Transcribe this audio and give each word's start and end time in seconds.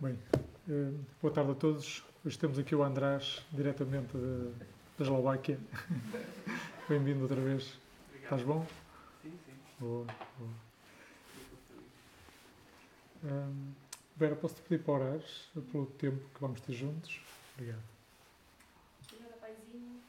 Bem, 0.00 0.18
eh, 0.68 0.92
boa 1.20 1.32
tarde 1.32 1.52
a 1.52 1.54
todos. 1.54 2.02
Hoje 2.24 2.38
temos 2.38 2.58
aqui 2.58 2.74
o 2.74 2.82
András, 2.82 3.44
diretamente 3.52 4.16
da 4.16 5.04
Eslováquia. 5.04 5.58
Bem-vindo 6.88 7.22
outra 7.22 7.40
vez. 7.40 7.78
Obrigado. 8.08 8.24
Estás 8.24 8.42
bom? 8.42 8.66
Sim, 9.22 9.38
sim. 9.44 9.52
Boa, 9.78 10.06
boa. 10.38 10.50
Hum, 13.24 13.74
Vera, 14.16 14.34
posso-te 14.36 14.62
pedir 14.62 14.82
para 14.82 14.94
orares 14.94 15.50
pelo 15.70 15.86
tempo 15.86 16.28
que 16.34 16.40
vamos 16.40 16.60
ter 16.62 16.72
juntos? 16.72 17.20
Obrigado. 17.54 17.82
Senhor, 19.08 19.32
Paizinho, 19.34 20.00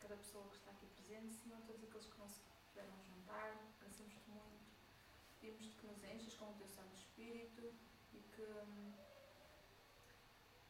cada 0.00 0.14
pessoa 0.14 0.44
que 0.50 0.56
está 0.56 0.70
aqui 0.70 0.86
presente, 0.94 1.34
Senhor, 1.34 1.58
todos 1.66 1.82
aqueles 1.82 2.06
que 2.06 2.18
não 2.20 2.28
se 2.28 2.40
puderam 2.70 2.94
juntar, 3.10 3.50
agradecemos-te 3.78 4.30
muito. 4.30 4.62
Pedimos-te 5.40 5.76
que 5.76 5.86
nos 5.86 6.04
enches 6.04 6.34
com 6.34 6.44
o 6.44 6.54
teu 6.54 6.68
Santo 6.68 6.94
Espírito 6.94 7.74
e 8.14 8.18
que, 8.34 8.42
hum, 8.42 8.92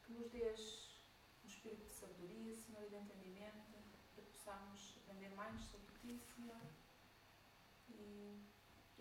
que 0.05 0.13
nos 0.13 0.29
dês 0.29 0.87
um 1.43 1.47
espírito 1.47 1.85
de 1.85 1.91
sabedoria, 1.91 2.55
Senhor, 2.55 2.83
e 2.85 2.89
de 2.89 2.95
entendimento, 2.95 3.65
para 4.15 4.23
que 4.23 4.31
possamos 4.31 4.97
aprender 5.03 5.29
mais 5.35 5.59
sobre 5.61 5.87
ti, 5.99 6.19
Senhor. 6.33 6.61
E 7.89 8.39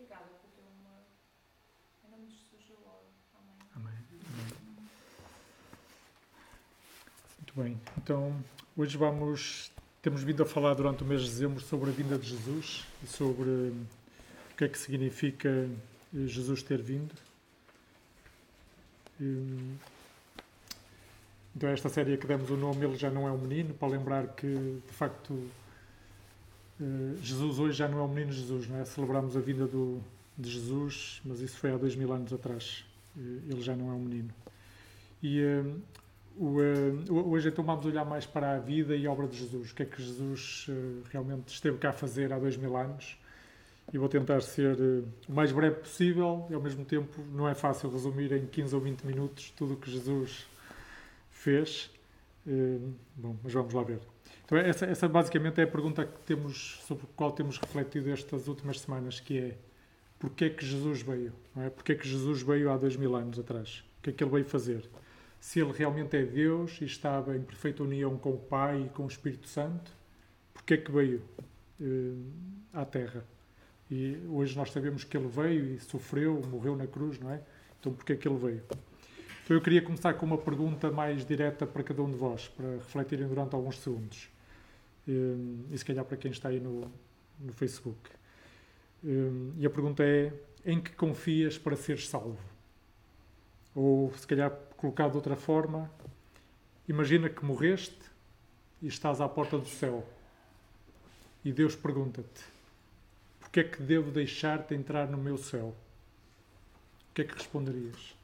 obrigada 0.06 0.30
nome 2.10 2.26
de 2.26 2.34
Jesus 2.34 2.64
eu 2.70 2.78
oro. 2.86 3.06
Amém. 3.34 3.56
Amém. 3.74 3.94
Amém. 4.32 4.88
Muito 7.38 7.54
bem. 7.56 7.80
Então, 7.98 8.44
hoje 8.76 8.96
vamos. 8.96 9.70
Temos 10.00 10.22
vindo 10.22 10.42
a 10.42 10.46
falar 10.46 10.74
durante 10.74 11.02
o 11.02 11.06
mês 11.06 11.22
de 11.22 11.28
dezembro 11.28 11.60
sobre 11.60 11.90
a 11.90 11.92
vinda 11.92 12.16
de 12.16 12.28
Jesus 12.28 12.86
e 13.02 13.08
sobre 13.08 13.48
hum, 13.48 13.84
o 14.52 14.56
que 14.56 14.64
é 14.64 14.68
que 14.68 14.78
significa 14.78 15.48
eh, 15.48 16.26
Jesus 16.26 16.62
ter 16.62 16.80
vindo. 16.80 17.12
Hum, 19.20 19.76
Então, 21.56 21.70
esta 21.70 21.88
série 21.88 22.16
que 22.16 22.26
demos 22.26 22.50
o 22.50 22.56
nome, 22.56 22.84
Ele 22.84 22.96
Já 22.96 23.10
Não 23.10 23.26
É 23.26 23.32
um 23.32 23.38
Menino, 23.38 23.74
para 23.74 23.88
lembrar 23.88 24.28
que, 24.28 24.46
de 24.46 24.92
facto, 24.92 25.50
Jesus 27.22 27.58
hoje 27.58 27.78
já 27.78 27.88
não 27.88 27.98
é 27.98 28.02
o 28.02 28.08
menino 28.08 28.32
Jesus, 28.32 28.68
não 28.68 28.78
é? 28.78 28.84
Celebramos 28.84 29.36
a 29.36 29.40
vinda 29.40 29.66
do, 29.66 30.00
de 30.36 30.50
Jesus, 30.50 31.20
mas 31.24 31.40
isso 31.40 31.56
foi 31.58 31.72
há 31.72 31.76
dois 31.76 31.96
mil 31.96 32.12
anos 32.12 32.32
atrás. 32.32 32.84
Eh, 33.16 33.20
Ele 33.48 33.62
já 33.62 33.74
não 33.74 33.90
é 33.90 33.94
um 33.94 34.00
menino. 34.00 34.30
E 35.22 35.40
eh, 35.40 35.64
o, 36.36 36.60
eh, 36.60 36.92
hoje 37.10 37.48
então 37.48 37.64
vamos 37.64 37.86
olhar 37.86 38.04
mais 38.04 38.26
para 38.26 38.56
a 38.56 38.58
vida 38.58 38.94
e 38.94 39.06
obra 39.08 39.26
de 39.26 39.38
Jesus. 39.38 39.70
O 39.70 39.74
que 39.74 39.82
é 39.84 39.86
que 39.86 40.02
Jesus 40.02 40.66
eh, 40.68 41.02
realmente 41.10 41.48
esteve 41.48 41.78
cá 41.78 41.90
a 41.90 41.92
fazer 41.92 42.32
há 42.32 42.38
dois 42.38 42.56
mil 42.56 42.76
anos. 42.76 43.18
E 43.92 43.98
vou 43.98 44.08
tentar 44.08 44.42
ser 44.42 44.76
eh, 44.78 45.02
o 45.28 45.32
mais 45.32 45.52
breve 45.52 45.76
possível 45.76 46.46
e 46.50 46.54
ao 46.54 46.60
mesmo 46.60 46.84
tempo 46.84 47.22
não 47.32 47.48
é 47.48 47.54
fácil 47.54 47.90
resumir 47.90 48.32
em 48.32 48.44
15 48.46 48.74
ou 48.74 48.80
20 48.80 49.02
minutos 49.04 49.50
tudo 49.56 49.74
o 49.74 49.76
que 49.76 49.90
Jesus 49.90 50.46
fez. 51.30 51.90
Eh, 52.46 52.78
Bom, 53.16 53.34
mas 53.42 53.52
vamos 53.52 53.72
lá 53.72 53.82
ver. 53.82 54.00
Então 54.44 54.58
essa, 54.58 54.86
essa 54.86 55.08
basicamente 55.08 55.60
é 55.60 55.64
a 55.64 55.66
pergunta 55.66 56.04
que 56.04 56.18
temos, 56.20 56.80
sobre 56.86 57.04
a 57.04 57.08
qual 57.16 57.32
temos 57.32 57.58
refletido 57.58 58.10
estas 58.10 58.48
últimas 58.48 58.80
semanas, 58.80 59.18
que 59.20 59.38
é 59.38 59.56
Porquê 60.18 60.46
é 60.46 60.50
que 60.50 60.64
Jesus 60.64 61.02
veio? 61.02 61.32
Não 61.54 61.62
é? 61.62 61.70
Porquê 61.70 61.92
é 61.92 61.94
que 61.94 62.08
Jesus 62.08 62.42
veio 62.42 62.70
há 62.70 62.76
dois 62.76 62.96
mil 62.96 63.14
anos 63.14 63.38
atrás? 63.38 63.84
O 63.98 64.02
que 64.02 64.10
é 64.10 64.12
que 64.12 64.24
ele 64.24 64.30
veio 64.30 64.44
fazer? 64.44 64.88
Se 65.38 65.60
ele 65.60 65.72
realmente 65.72 66.16
é 66.16 66.24
Deus 66.24 66.78
e 66.80 66.84
estava 66.84 67.36
em 67.36 67.42
perfeita 67.42 67.82
união 67.82 68.16
com 68.16 68.30
o 68.30 68.38
Pai 68.38 68.84
e 68.86 68.88
com 68.88 69.04
o 69.04 69.08
Espírito 69.08 69.46
Santo, 69.46 69.92
porquê 70.54 70.74
é 70.74 70.76
que 70.78 70.90
veio 70.90 71.22
eh, 71.80 72.14
à 72.72 72.84
Terra? 72.84 73.24
E 73.90 74.18
hoje 74.30 74.56
nós 74.56 74.72
sabemos 74.72 75.04
que 75.04 75.16
ele 75.16 75.28
veio 75.28 75.74
e 75.74 75.80
sofreu, 75.80 76.42
morreu 76.50 76.74
na 76.74 76.86
cruz, 76.86 77.18
não 77.20 77.30
é? 77.30 77.42
Então 77.78 77.92
porquê 77.92 78.14
é 78.14 78.16
que 78.16 78.26
ele 78.26 78.38
veio? 78.38 78.62
Então 79.46 79.56
eu 79.56 79.60
queria 79.60 79.80
começar 79.80 80.12
com 80.14 80.26
uma 80.26 80.38
pergunta 80.38 80.90
mais 80.90 81.24
direta 81.24 81.64
para 81.64 81.84
cada 81.84 82.02
um 82.02 82.10
de 82.10 82.16
vós, 82.16 82.48
para 82.48 82.68
refletirem 82.68 83.28
durante 83.28 83.54
alguns 83.54 83.78
segundos. 83.78 84.28
Eh, 85.06 85.12
E 85.70 85.78
se 85.78 85.84
calhar 85.84 86.04
para 86.04 86.16
quem 86.16 86.32
está 86.32 86.48
aí 86.48 86.58
no, 86.58 86.90
no 87.38 87.52
Facebook. 87.52 88.10
Hum, 89.04 89.52
E 89.56 89.64
a 89.64 89.70
pergunta 89.70 90.02
é: 90.02 90.32
em 90.64 90.80
que 90.80 90.90
confias 90.90 91.56
para 91.56 91.76
seres 91.76 92.08
salvo? 92.08 92.40
Ou, 93.72 94.12
se 94.14 94.26
calhar, 94.26 94.50
colocado 94.76 95.12
de 95.12 95.18
outra 95.18 95.36
forma, 95.36 95.88
imagina 96.88 97.30
que 97.30 97.44
morreste 97.44 98.00
e 98.82 98.88
estás 98.88 99.20
à 99.20 99.28
porta 99.28 99.56
do 99.58 99.68
céu. 99.68 100.04
E 101.44 101.52
Deus 101.52 101.76
pergunta-te: 101.76 102.42
porquê 103.38 103.60
é 103.60 103.64
que 103.64 103.80
devo 103.80 104.10
deixar-te 104.10 104.74
entrar 104.74 105.06
no 105.08 105.16
meu 105.18 105.38
céu? 105.38 105.72
O 107.10 107.14
que 107.14 107.22
é 107.22 107.24
que 107.24 107.34
responderias? 107.34 108.15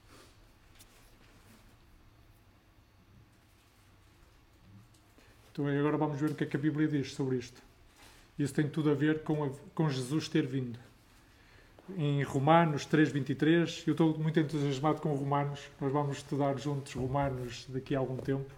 Então, 5.53 5.67
agora 5.67 5.97
vamos 5.99 6.19
ver 6.19 6.31
o 6.31 6.35
que 6.35 6.45
é 6.45 6.47
que 6.47 6.57
a 6.57 6.61
Bíblia 6.61 6.89
diz 6.89 7.13
sobre 7.15 7.37
isto. 7.37 7.61
Isso 8.39 8.55
tem 8.55 8.67
tudo 8.69 8.91
a 8.91 8.95
ver 8.95 9.23
com, 9.23 9.45
a- 9.45 9.51
com 9.75 9.89
Jesus 9.91 10.27
ter 10.29 10.47
vindo. 10.47 10.79
Em 11.97 12.23
Romanos 12.23 12.87
3.23, 12.87 13.85
eu 13.87 13.93
estou 13.93 14.17
muito 14.19 14.41
entusiasmado 14.41 15.01
com 15.01 15.13
Romanos, 15.15 15.61
nós 15.81 15.93
vamos 15.93 16.17
estudar 16.19 16.59
juntos 16.59 16.95
Romanos 16.95 17.67
daqui 17.69 17.95
a 17.95 17.99
algum 17.99 18.17
tempo. 18.17 18.51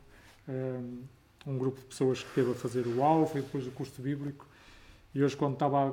Um, 0.49 1.59
grupo 1.59 1.81
de 1.81 1.87
pessoas 1.87 2.23
que 2.23 2.29
esteve 2.29 2.53
a 2.53 2.55
fazer 2.55 2.87
o 2.87 3.03
Alfa 3.03 3.39
e 3.39 3.43
depois 3.43 3.67
o 3.67 3.71
curso 3.71 4.01
bíblico. 4.01 4.47
E 5.15 5.23
hoje, 5.23 5.37
quando 5.37 5.55
estava 5.55 5.93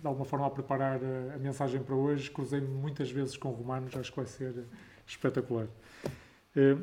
de 0.00 0.06
alguma 0.06 0.24
forma 0.26 0.46
a 0.46 0.50
preparar 0.50 1.00
a, 1.02 1.34
a 1.34 1.38
mensagem 1.38 1.82
para 1.82 1.94
hoje, 1.94 2.30
cruzei-me 2.30 2.66
muitas 2.68 3.10
vezes 3.10 3.36
com 3.36 3.48
Romanos, 3.50 3.96
acho 3.96 4.10
que 4.10 4.16
vai 4.16 4.26
ser 4.26 4.64
espetacular. 5.06 5.66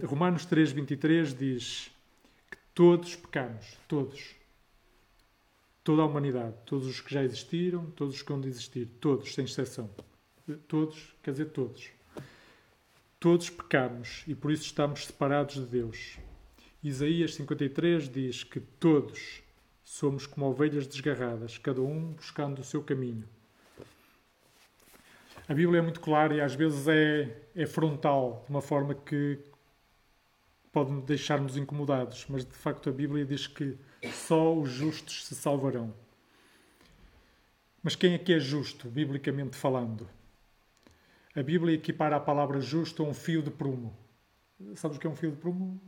Romanos 0.05 0.45
3.23 0.47 1.37
diz 1.37 1.91
todos 2.73 3.15
pecamos, 3.15 3.77
todos 3.87 4.41
toda 5.83 6.01
a 6.03 6.05
humanidade, 6.05 6.55
todos 6.65 6.87
os 6.87 7.01
que 7.01 7.13
já 7.13 7.23
existiram, 7.23 7.85
todos 7.91 8.15
os 8.15 8.21
que 8.21 8.29
vão 8.31 8.41
de 8.41 8.47
existir, 8.47 8.85
todos, 8.99 9.33
sem 9.33 9.45
exceção. 9.45 9.89
Todos, 10.67 11.15
quer 11.23 11.31
dizer, 11.31 11.45
todos. 11.45 11.89
Todos 13.19 13.49
pecamos 13.49 14.23
e 14.27 14.35
por 14.35 14.51
isso 14.51 14.63
estamos 14.63 15.05
separados 15.05 15.55
de 15.55 15.65
Deus. 15.65 16.17
Isaías 16.83 17.35
53 17.35 18.09
diz 18.09 18.43
que 18.43 18.59
todos 18.59 19.41
somos 19.83 20.25
como 20.25 20.47
ovelhas 20.47 20.87
desgarradas, 20.87 21.57
cada 21.57 21.81
um 21.81 22.13
buscando 22.13 22.59
o 22.59 22.63
seu 22.63 22.81
caminho. 22.81 23.27
A 25.47 25.53
Bíblia 25.53 25.79
é 25.79 25.81
muito 25.81 25.99
clara 25.99 26.33
e 26.33 26.41
às 26.41 26.55
vezes 26.55 26.87
é, 26.87 27.43
é 27.55 27.65
frontal, 27.65 28.43
de 28.45 28.51
uma 28.51 28.61
forma 28.61 28.95
que 28.95 29.37
pode 30.71 31.01
deixar-nos 31.01 31.57
incomodados, 31.57 32.25
mas 32.29 32.45
de 32.45 32.53
facto 32.53 32.89
a 32.89 32.93
Bíblia 32.93 33.25
diz 33.25 33.47
que 33.47 33.77
só 34.13 34.55
os 34.57 34.69
justos 34.69 35.25
se 35.25 35.35
salvarão. 35.35 35.93
Mas 37.83 37.95
quem 37.95 38.13
é 38.13 38.17
que 38.17 38.33
é 38.33 38.39
justo, 38.39 38.87
biblicamente 38.89 39.55
falando? 39.55 40.07
A 41.35 41.41
Bíblia 41.41 41.75
equipara 41.75 42.15
a 42.15 42.19
palavra 42.19 42.59
justo 42.61 43.03
a 43.03 43.07
um 43.07 43.13
fio 43.13 43.41
de 43.41 43.49
prumo. 43.49 43.95
Sabes 44.75 44.97
o 44.97 44.99
que 44.99 45.07
é 45.07 45.09
um 45.09 45.15
fio 45.15 45.31
de 45.31 45.37
prumo? 45.37 45.81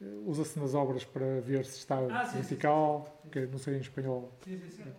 Eh, 0.00 0.04
Usa-se 0.26 0.58
nas 0.58 0.74
obras 0.74 1.04
para 1.04 1.40
ver 1.40 1.64
se 1.64 1.78
está 1.78 1.98
Ah, 1.98 2.24
sim, 2.24 2.32
sim, 2.32 2.38
vertical, 2.40 3.22
que 3.32 3.46
não 3.46 3.58
sei 3.58 3.76
em 3.76 3.80
espanhol. 3.80 4.36
Sim, 4.44 4.58
sim, 4.58 4.68
sim. 4.68 4.92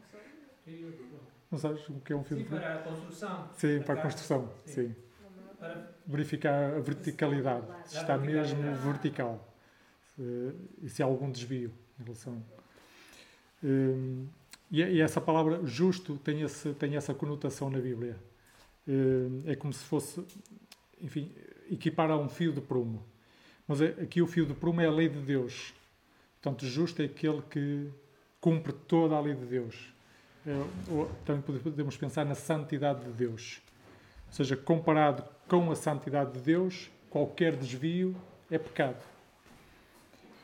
Não 1.51 1.59
sabes 1.59 1.87
o 1.87 1.99
que 2.01 2.11
é 2.11 2.15
um 2.15 2.23
fio 2.23 2.37
Sim, 2.37 2.43
de 2.43 2.49
prumo? 2.49 2.61
para 2.61 2.75
a 2.75 2.81
construção. 2.81 3.49
Sim, 3.53 3.81
para 3.81 3.93
a 3.99 4.01
construção. 4.01 4.51
Sim. 4.65 4.95
Verificar 6.05 6.75
a 6.75 6.79
verticalidade. 6.79 7.65
Se 7.85 7.97
está 7.97 8.17
mesmo 8.17 8.61
vertical. 8.75 9.53
Se- 10.15 10.53
E 10.83 10.89
se 10.89 11.01
há 11.01 11.05
algum 11.05 11.29
desvio 11.31 11.71
em 11.99 12.03
relação. 12.03 12.43
Hum, 13.63 14.27
E 14.69 14.99
essa 15.01 15.21
palavra 15.21 15.61
justo 15.65 16.17
tem, 16.17 16.41
esse, 16.41 16.73
tem 16.73 16.97
essa 16.97 17.13
conotação 17.13 17.69
na 17.69 17.79
Bíblia. 17.79 18.17
Hum, 18.87 19.41
É 19.45 19.55
como 19.55 19.71
se 19.71 19.83
fosse, 19.85 20.21
enfim, 21.01 21.31
equipar 21.71 22.11
a 22.11 22.17
um 22.17 22.27
fio 22.29 22.51
de 22.51 22.59
prumo. 22.61 23.01
Mas 23.67 23.81
é- 23.81 23.95
aqui 24.01 24.21
o 24.21 24.27
fio 24.27 24.45
de 24.45 24.53
prumo 24.53 24.81
é 24.81 24.85
a 24.85 24.91
lei 24.91 25.07
de 25.09 25.19
Deus. 25.21 25.73
Portanto, 26.41 26.65
justo 26.65 27.01
é 27.01 27.05
aquele 27.05 27.41
que 27.49 27.89
cumpre 28.41 28.71
toda 28.73 29.15
a 29.15 29.19
lei 29.21 29.33
de 29.35 29.45
Deus. 29.45 29.93
Também 31.25 31.41
podemos 31.41 31.95
pensar 31.97 32.25
na 32.25 32.35
santidade 32.35 33.03
de 33.05 33.11
Deus. 33.11 33.61
Ou 34.27 34.33
seja, 34.33 34.55
comparado 34.55 35.23
com 35.47 35.71
a 35.71 35.75
santidade 35.75 36.33
de 36.33 36.39
Deus, 36.39 36.89
qualquer 37.09 37.55
desvio 37.55 38.15
é 38.51 38.57
pecado. 38.57 39.01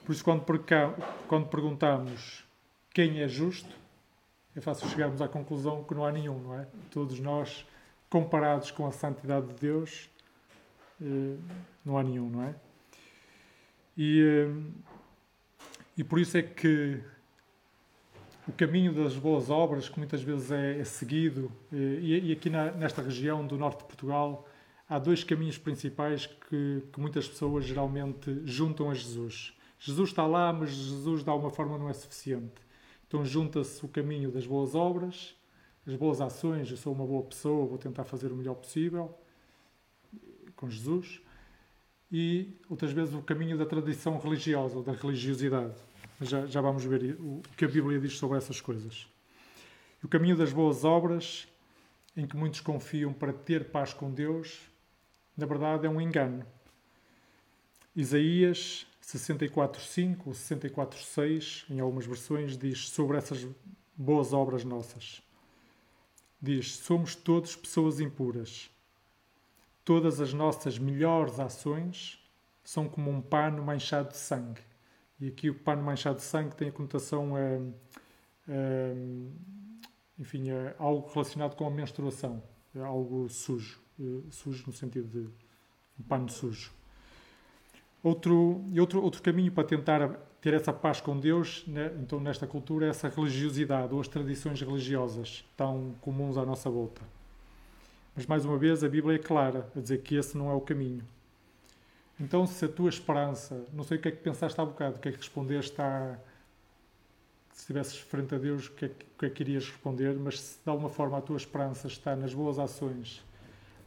Por 0.06 0.12
isso, 0.14 0.24
quando, 0.24 0.44
perca- 0.44 0.94
quando 1.28 1.48
perguntamos 1.48 2.44
quem 2.94 3.22
é 3.22 3.28
justo, 3.28 3.70
é 4.56 4.62
fácil 4.62 4.88
chegarmos 4.90 5.22
à 5.22 5.28
conclusão 5.28 5.84
que 5.84 5.94
não 5.94 6.06
há 6.06 6.12
nenhum, 6.12 6.40
não 6.40 6.60
é? 6.60 6.68
Todos 6.92 7.20
nós, 7.20 7.66
comparados 8.10 8.70
com 8.72 8.86
a 8.86 8.92
santidade 8.92 9.48
de 9.48 9.54
Deus, 9.56 10.10
eh, 11.02 11.38
não 11.86 11.98
há 11.98 12.04
nenhum, 12.04 12.30
não 12.30 12.44
é? 12.44 12.56
E, 13.98 14.22
eh, 14.22 15.64
e 15.98 16.04
por 16.04 16.20
isso 16.20 16.38
é 16.38 16.42
que 16.44 17.02
o 18.48 18.52
caminho 18.52 18.94
das 18.94 19.16
boas 19.16 19.50
obras, 19.50 19.88
que 19.88 19.98
muitas 19.98 20.22
vezes 20.22 20.52
é, 20.52 20.80
é 20.80 20.84
seguido, 20.84 21.52
eh, 21.72 21.76
e, 22.02 22.30
e 22.30 22.32
aqui 22.34 22.50
na- 22.50 22.72
nesta 22.72 23.02
região 23.02 23.46
do 23.46 23.58
norte 23.58 23.80
de 23.80 23.86
Portugal, 23.86 24.48
há 24.90 25.00
dois 25.00 25.24
caminhos 25.24 25.58
principais 25.58 26.26
que, 26.26 26.84
que 26.92 27.00
muitas 27.00 27.28
pessoas 27.28 27.64
geralmente 27.66 28.42
juntam 28.46 28.90
a 28.90 28.94
Jesus. 28.94 29.54
Jesus 29.80 30.10
está 30.10 30.26
lá, 30.26 30.52
mas 30.52 30.72
Jesus 30.72 31.24
de 31.24 31.30
alguma 31.30 31.50
forma 31.50 31.78
não 31.78 31.90
é 31.90 31.94
suficiente. 31.94 32.62
Então 33.08 33.24
junta-se 33.26 33.84
o 33.86 33.88
caminho 33.88 34.32
das 34.32 34.46
boas 34.46 34.76
obras, 34.76 35.36
as 35.86 35.96
boas 35.96 36.20
ações, 36.22 36.70
eu 36.70 36.78
sou 36.78 36.94
uma 36.94 37.06
boa 37.06 37.24
pessoa, 37.24 37.66
vou 37.66 37.78
tentar 37.78 38.04
fazer 38.04 38.32
o 38.32 38.36
melhor 38.36 38.56
possível 38.56 39.14
com 40.56 40.70
Jesus, 40.70 41.20
e 42.12 42.48
outras 42.70 42.92
vezes 42.92 43.14
o 43.14 43.22
caminho 43.22 43.58
da 43.58 43.66
tradição 43.66 44.18
religiosa 44.20 44.82
da 44.82 44.94
religiosidade. 44.94 45.74
Já, 46.26 46.46
já 46.46 46.62
vamos 46.62 46.84
ver 46.84 47.18
o 47.20 47.42
que 47.58 47.66
a 47.66 47.68
Bíblia 47.68 48.00
diz 48.00 48.18
sobre 48.18 48.38
essas 48.38 48.62
coisas. 48.62 49.08
O 50.04 50.08
caminho 50.08 50.36
das 50.36 50.52
boas 50.52 50.84
obras, 50.84 51.48
em 52.16 52.28
que 52.28 52.36
muitos 52.36 52.62
confiam 52.62 53.14
para 53.14 53.34
ter 53.34 53.72
paz 53.72 53.94
com 53.94 54.12
Deus, 54.12 54.60
na 55.38 55.46
verdade 55.46 55.86
é 55.86 55.90
um 55.90 56.00
engano. 56.00 56.46
Isaías 57.96 58.86
64.5 59.04 60.18
ou 60.26 60.34
64.6, 60.34 61.66
em 61.70 61.80
algumas 61.80 62.06
versões, 62.06 62.58
diz 62.58 62.90
sobre 62.90 63.18
essas 63.18 63.48
boas 63.96 64.34
obras 64.34 64.64
nossas. 64.64 65.22
Diz, 66.42 66.76
somos 66.78 67.16
todos 67.16 67.56
pessoas 67.56 68.00
impuras. 68.00 68.70
Todas 69.86 70.20
as 70.20 70.34
nossas 70.34 70.78
melhores 70.80 71.40
ações 71.40 72.20
são 72.64 72.88
como 72.88 73.12
um 73.12 73.22
pano 73.22 73.62
manchado 73.64 74.10
de 74.10 74.18
sangue. 74.18 74.62
E 75.24 75.30
aqui 75.30 75.50
o 75.50 75.56
pano 75.56 75.82
manchado 75.82 76.18
de 76.18 76.24
sangue 76.24 76.54
tem 76.54 76.68
a 76.68 76.72
conotação, 76.74 77.38
é, 77.38 77.62
é, 78.46 78.94
enfim, 80.20 80.50
é 80.50 80.76
algo 80.78 81.08
relacionado 81.14 81.56
com 81.56 81.66
a 81.66 81.72
menstruação, 81.72 82.44
é 82.76 82.82
algo 82.82 83.30
sujo, 83.30 83.80
é, 83.98 84.04
sujo 84.30 84.66
no 84.68 84.74
sentido 84.74 85.08
de 85.08 85.30
um 85.98 86.04
pano 86.04 86.28
sujo. 86.28 86.74
Outro, 88.04 88.66
outro, 88.78 89.02
outro 89.02 89.22
caminho 89.22 89.50
para 89.50 89.64
tentar 89.64 90.10
ter 90.42 90.56
essa 90.56 90.74
paz 90.74 91.00
com 91.00 91.18
Deus, 91.18 91.64
né, 91.68 91.90
então 92.02 92.20
nesta 92.20 92.46
cultura, 92.46 92.88
é 92.88 92.90
essa 92.90 93.08
religiosidade 93.08 93.94
ou 93.94 94.02
as 94.02 94.10
tradições 94.10 94.60
religiosas 94.60 95.46
tão 95.56 95.96
comuns 96.02 96.38
à 96.38 96.46
nossa 96.46 96.70
volta. 96.70 97.02
Mas 98.14 98.26
mais 98.26 98.44
uma 98.44 98.58
vez 98.58 98.84
a 98.84 98.90
Bíblia 98.90 99.16
é 99.16 99.20
clara 99.20 99.72
a 99.74 99.80
dizer 99.80 100.02
que 100.02 100.16
esse 100.16 100.38
não 100.38 100.52
é 100.52 100.54
o 100.54 100.60
caminho. 100.60 101.08
Então, 102.20 102.46
se 102.46 102.66
a 102.66 102.68
tua 102.68 102.90
esperança, 102.90 103.66
não 103.74 103.84
sei 103.84 103.98
o 103.98 104.02
que 104.02 104.08
é 104.08 104.12
que 104.12 104.18
pensaste 104.18 104.60
há 104.60 104.66
bocado, 104.66 104.98
o 104.98 105.00
que 105.00 105.10
é 105.10 105.12
que 105.12 105.18
respondeste 105.18 105.82
a. 105.82 106.18
Se 107.52 107.62
estivesses 107.62 108.00
frente 108.00 108.34
a 108.34 108.38
Deus, 108.38 108.68
o 108.68 108.72
que, 108.72 108.86
é 108.86 108.90
que, 108.90 109.06
que 109.18 109.26
é 109.26 109.30
que 109.30 109.44
irias 109.44 109.70
responder? 109.70 110.16
Mas 110.16 110.40
se 110.40 110.64
de 110.64 110.70
alguma 110.70 110.90
forma 110.90 111.18
a 111.18 111.22
tua 111.22 111.38
esperança 111.38 111.88
está 111.88 112.16
nas 112.16 112.34
boas 112.34 112.58
ações 112.58 113.24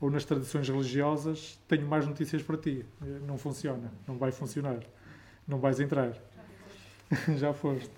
ou 0.00 0.10
nas 0.10 0.24
tradições 0.24 0.68
religiosas, 0.68 1.58
tenho 1.66 1.86
mais 1.86 2.06
notícias 2.06 2.42
para 2.42 2.56
ti. 2.56 2.84
Não 3.26 3.36
funciona, 3.36 3.92
não 4.06 4.16
vai 4.18 4.30
funcionar, 4.30 4.80
não 5.46 5.58
vais 5.58 5.80
entrar. 5.80 6.16
Já 7.38 7.52
foste. 7.52 7.90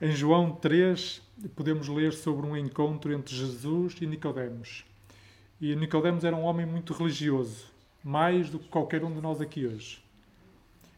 Em 0.00 0.12
João 0.12 0.52
3, 0.52 1.22
podemos 1.54 1.88
ler 1.88 2.12
sobre 2.12 2.46
um 2.46 2.56
encontro 2.56 3.12
entre 3.12 3.34
Jesus 3.34 3.96
e 4.00 4.06
Nicodemos. 4.06 4.84
E 5.60 5.76
Nicodemos 5.76 6.24
era 6.24 6.34
um 6.34 6.44
homem 6.44 6.64
muito 6.64 6.94
religioso, 6.94 7.66
mais 8.02 8.50
do 8.50 8.58
que 8.58 8.68
qualquer 8.68 9.04
um 9.04 9.12
de 9.12 9.20
nós 9.20 9.40
aqui 9.40 9.66
hoje. 9.66 10.02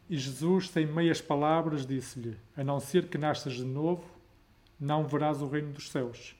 E 0.09 0.17
Jesus, 0.17 0.69
sem 0.69 0.85
meias 0.85 1.21
palavras, 1.21 1.85
disse-lhe: 1.85 2.35
A 2.55 2.63
não 2.63 2.79
ser 2.79 3.07
que 3.07 3.17
nasças 3.17 3.53
de 3.53 3.63
novo, 3.63 4.03
não 4.79 5.07
verás 5.07 5.41
o 5.41 5.47
reino 5.47 5.71
dos 5.71 5.89
céus. 5.89 6.35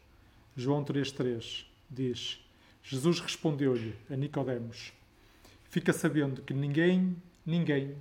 João 0.55 0.83
3,3 0.83 1.65
diz: 1.89 2.39
Jesus 2.83 3.19
respondeu-lhe 3.19 3.95
a 4.09 4.15
Nicodemos: 4.15 4.93
Fica 5.69 5.93
sabendo 5.93 6.41
que 6.41 6.53
ninguém, 6.53 7.15
ninguém 7.45 7.95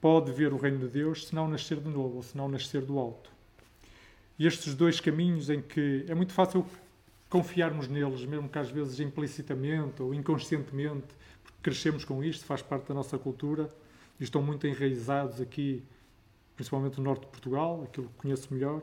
pode 0.00 0.30
ver 0.32 0.52
o 0.52 0.56
reino 0.56 0.78
de 0.78 0.88
Deus 0.88 1.26
se 1.26 1.34
não 1.34 1.48
nascer 1.48 1.80
de 1.80 1.88
novo 1.88 2.16
ou 2.16 2.22
se 2.22 2.36
não 2.36 2.48
nascer 2.48 2.82
do 2.82 2.98
alto. 2.98 3.30
E 4.38 4.46
estes 4.46 4.74
dois 4.74 5.00
caminhos 5.00 5.50
em 5.50 5.60
que 5.60 6.04
é 6.08 6.14
muito 6.14 6.32
fácil 6.32 6.64
confiarmos 7.28 7.88
neles, 7.88 8.24
mesmo 8.24 8.48
que 8.48 8.58
às 8.58 8.70
vezes 8.70 9.00
implicitamente 9.00 10.00
ou 10.02 10.14
inconscientemente, 10.14 11.08
crescemos 11.66 12.04
com 12.04 12.22
isto, 12.22 12.44
faz 12.44 12.62
parte 12.62 12.86
da 12.86 12.94
nossa 12.94 13.18
cultura 13.18 13.68
e 14.20 14.22
estão 14.22 14.40
muito 14.40 14.68
enraizados 14.68 15.40
aqui, 15.40 15.82
principalmente 16.54 16.98
no 16.98 17.02
norte 17.02 17.22
de 17.22 17.26
Portugal, 17.26 17.82
aquilo 17.82 18.06
que 18.06 18.14
conheço 18.14 18.54
melhor, 18.54 18.80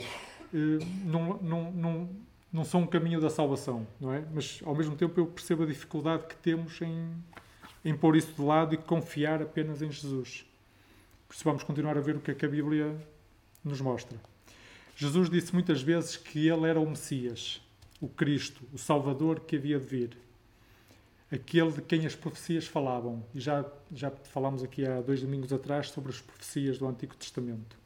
eh, 0.00 0.78
não, 1.04 1.36
não, 1.42 1.70
não, 1.70 2.08
não 2.50 2.64
são 2.64 2.80
um 2.80 2.86
caminho 2.86 3.20
da 3.20 3.28
salvação, 3.28 3.86
não 4.00 4.10
é? 4.10 4.24
Mas 4.32 4.62
ao 4.64 4.74
mesmo 4.74 4.96
tempo 4.96 5.20
eu 5.20 5.26
percebo 5.26 5.64
a 5.64 5.66
dificuldade 5.66 6.24
que 6.24 6.34
temos 6.36 6.80
em, 6.80 7.12
em 7.84 7.94
pôr 7.94 8.16
isso 8.16 8.32
de 8.32 8.40
lado 8.40 8.72
e 8.74 8.78
confiar 8.78 9.42
apenas 9.42 9.82
em 9.82 9.92
Jesus. 9.92 10.46
Por 11.28 11.34
isso 11.34 11.44
vamos 11.44 11.62
continuar 11.62 11.98
a 11.98 12.00
ver 12.00 12.16
o 12.16 12.20
que 12.20 12.30
é 12.30 12.34
que 12.34 12.46
a 12.46 12.48
Bíblia 12.48 12.96
nos 13.62 13.82
mostra. 13.82 14.18
Jesus 14.96 15.28
disse 15.28 15.52
muitas 15.52 15.82
vezes 15.82 16.16
que 16.16 16.48
ele 16.48 16.66
era 16.66 16.80
o 16.80 16.88
Messias, 16.88 17.60
o 18.00 18.08
Cristo, 18.08 18.62
o 18.72 18.78
Salvador 18.78 19.40
que 19.40 19.56
havia 19.56 19.78
de 19.78 19.86
vir. 19.86 20.27
Aquele 21.30 21.72
de 21.72 21.82
quem 21.82 22.06
as 22.06 22.14
profecias 22.14 22.66
falavam. 22.66 23.22
E 23.34 23.40
já, 23.40 23.64
já 23.92 24.10
falámos 24.10 24.62
aqui 24.62 24.86
há 24.86 25.00
dois 25.00 25.20
domingos 25.20 25.52
atrás 25.52 25.90
sobre 25.90 26.10
as 26.10 26.20
profecias 26.20 26.78
do 26.78 26.86
Antigo 26.86 27.14
Testamento. 27.14 27.76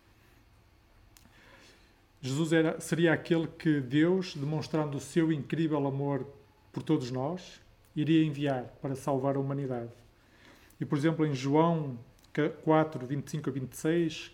Jesus 2.20 2.52
era, 2.52 2.80
seria 2.80 3.12
aquele 3.12 3.48
que 3.48 3.80
Deus, 3.80 4.36
demonstrando 4.36 4.96
o 4.96 5.00
seu 5.00 5.32
incrível 5.32 5.84
amor 5.88 6.24
por 6.72 6.82
todos 6.82 7.10
nós, 7.10 7.60
iria 7.96 8.24
enviar 8.24 8.64
para 8.80 8.94
salvar 8.94 9.34
a 9.34 9.40
humanidade. 9.40 9.90
E, 10.80 10.84
por 10.84 10.96
exemplo, 10.96 11.26
em 11.26 11.34
João 11.34 11.98
4, 12.64 13.06
25 13.06 13.50
a 13.50 13.52
26, 13.52 14.32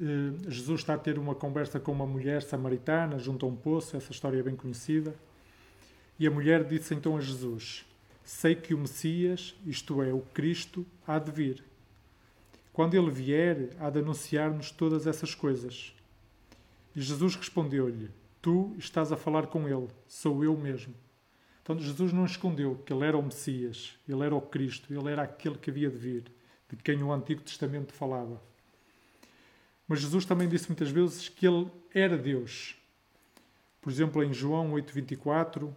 eh, 0.00 0.04
Jesus 0.48 0.80
está 0.80 0.94
a 0.94 0.98
ter 0.98 1.18
uma 1.18 1.34
conversa 1.34 1.78
com 1.78 1.92
uma 1.92 2.06
mulher 2.06 2.42
samaritana 2.42 3.18
junto 3.18 3.44
a 3.44 3.48
um 3.48 3.54
poço, 3.54 3.96
essa 3.96 4.10
história 4.10 4.38
é 4.38 4.42
bem 4.42 4.56
conhecida. 4.56 5.14
E 6.18 6.26
a 6.26 6.30
mulher 6.30 6.64
disse 6.64 6.94
então 6.94 7.16
a 7.16 7.20
Jesus: 7.20 7.84
Sei 8.28 8.54
que 8.54 8.74
o 8.74 8.78
Messias, 8.78 9.54
isto 9.64 10.02
é, 10.02 10.12
o 10.12 10.20
Cristo, 10.20 10.84
há 11.06 11.18
de 11.18 11.30
vir. 11.30 11.64
Quando 12.74 12.92
ele 12.92 13.10
vier, 13.10 13.70
há 13.80 13.88
de 13.88 14.00
anunciar-nos 14.00 14.70
todas 14.70 15.06
essas 15.06 15.34
coisas. 15.34 15.94
E 16.94 17.00
Jesus 17.00 17.36
respondeu-lhe: 17.36 18.10
Tu 18.42 18.74
estás 18.76 19.10
a 19.12 19.16
falar 19.16 19.46
com 19.46 19.66
ele, 19.66 19.88
sou 20.06 20.44
eu 20.44 20.54
mesmo. 20.58 20.94
Então 21.62 21.78
Jesus 21.78 22.12
não 22.12 22.26
escondeu 22.26 22.76
que 22.84 22.92
ele 22.92 23.06
era 23.06 23.16
o 23.16 23.22
Messias, 23.22 23.98
ele 24.06 24.22
era 24.22 24.36
o 24.36 24.42
Cristo, 24.42 24.92
ele 24.92 25.10
era 25.10 25.22
aquele 25.22 25.56
que 25.56 25.70
havia 25.70 25.88
de 25.88 25.96
vir, 25.96 26.24
de 26.68 26.76
quem 26.76 27.02
o 27.02 27.10
Antigo 27.10 27.40
Testamento 27.40 27.94
falava. 27.94 28.42
Mas 29.88 30.00
Jesus 30.00 30.26
também 30.26 30.50
disse 30.50 30.68
muitas 30.68 30.90
vezes 30.90 31.30
que 31.30 31.46
ele 31.46 31.66
era 31.94 32.18
Deus. 32.18 32.76
Por 33.80 33.90
exemplo, 33.90 34.22
em 34.22 34.34
João 34.34 34.74
8:24, 34.74 35.74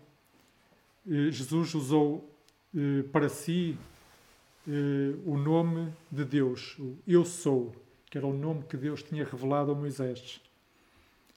eh, 1.08 1.32
Jesus 1.32 1.74
usou 1.74 2.28
eh, 2.76 3.04
para 3.12 3.30
si 3.30 3.78
eh, 4.68 5.16
o 5.26 5.38
nome 5.38 5.92
de 6.12 6.24
Deus, 6.24 6.78
o 6.80 6.98
Eu 7.08 7.26
Sou, 7.26 7.76
que 8.10 8.18
era 8.18 8.28
o 8.28 8.34
nome 8.34 8.64
que 8.64 8.78
Deus 8.78 9.04
tinha 9.04 9.26
revelado 9.26 9.72
a 9.72 9.76
Moisés. 9.76 10.42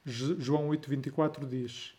João 0.04 0.68
8,24 0.68 1.46
diz: 1.48 1.94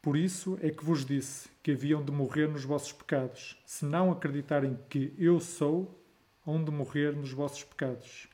Por 0.00 0.16
isso 0.16 0.58
é 0.60 0.70
que 0.70 0.84
vos 0.84 1.04
disse 1.04 1.48
que 1.62 1.70
haviam 1.70 2.04
de 2.04 2.10
morrer 2.10 2.48
nos 2.48 2.64
vossos 2.64 2.92
pecados. 2.92 3.56
Se 3.64 3.84
não 3.84 4.10
acreditarem 4.10 4.76
que 4.88 5.14
eu 5.16 5.38
sou, 5.38 5.98
hão 6.46 6.62
de 6.62 6.70
morrer 6.70 7.14
nos 7.14 7.32
vossos 7.32 7.62
pecados. 7.62 8.28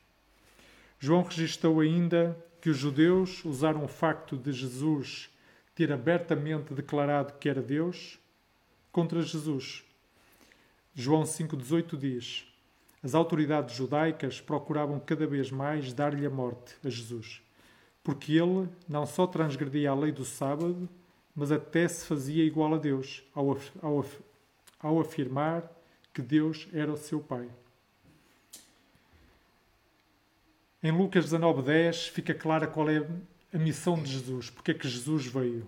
João 0.99 1.23
registrou 1.23 1.79
ainda 1.79 2.35
que 2.59 2.69
os 2.69 2.77
judeus 2.77 3.45
usaram 3.45 3.83
o 3.83 3.87
facto 3.87 4.35
de 4.35 4.51
Jesus 4.51 5.29
ter 5.73 5.91
abertamente 5.93 6.73
declarado 6.73 7.33
que 7.39 7.47
era 7.47 7.61
Deus 7.61 8.19
contra 8.91 9.21
Jesus. 9.21 9.85
João 10.93 11.23
5,18 11.23 11.97
diz: 11.97 12.45
As 13.03 13.15
autoridades 13.15 13.75
judaicas 13.75 14.41
procuravam 14.41 14.99
cada 14.99 15.25
vez 15.25 15.51
mais 15.51 15.93
dar-lhe 15.93 16.25
a 16.25 16.29
morte 16.29 16.75
a 16.83 16.89
Jesus 16.89 17.41
porque 18.09 18.33
ele 18.33 18.67
não 18.87 19.05
só 19.05 19.27
transgredia 19.27 19.91
a 19.91 19.95
lei 19.95 20.11
do 20.11 20.25
sábado, 20.25 20.89
mas 21.35 21.51
até 21.51 21.87
se 21.87 22.05
fazia 22.05 22.43
igual 22.43 22.73
a 22.73 22.77
Deus, 22.77 23.23
ao, 23.35 23.57
ao, 23.81 24.05
ao 24.79 24.99
afirmar 24.99 25.63
que 26.13 26.21
Deus 26.21 26.67
era 26.73 26.91
o 26.91 26.97
seu 26.97 27.19
Pai. 27.19 27.47
Em 30.81 30.91
Lucas 30.91 31.25
19:10 31.25 32.09
fica 32.09 32.33
clara 32.33 32.65
qual 32.65 32.89
é 32.89 33.05
a 33.53 33.57
missão 33.57 34.01
de 34.01 34.11
Jesus, 34.11 34.49
porque 34.49 34.71
é 34.71 34.73
que 34.73 34.87
Jesus 34.87 35.25
veio. 35.27 35.67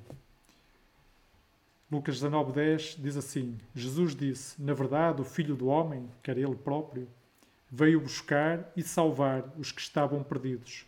Lucas 1.92 2.22
19:10 2.22 2.96
diz 3.02 3.18
assim: 3.18 3.58
Jesus 3.76 4.16
disse: 4.16 4.62
Na 4.62 4.74
verdade, 4.74 5.22
o 5.22 5.26
Filho 5.26 5.58
do 5.58 5.68
homem, 5.68 6.08
que 6.24 6.32
era 6.32 6.40
ele 6.40 6.56
próprio, 6.56 7.06
veio 7.70 8.00
buscar 8.00 8.72
e 8.78 8.82
salvar 8.82 9.44
os 9.58 9.74
que 9.74 9.82
estavam 9.82 10.24
perdidos. 10.24 10.86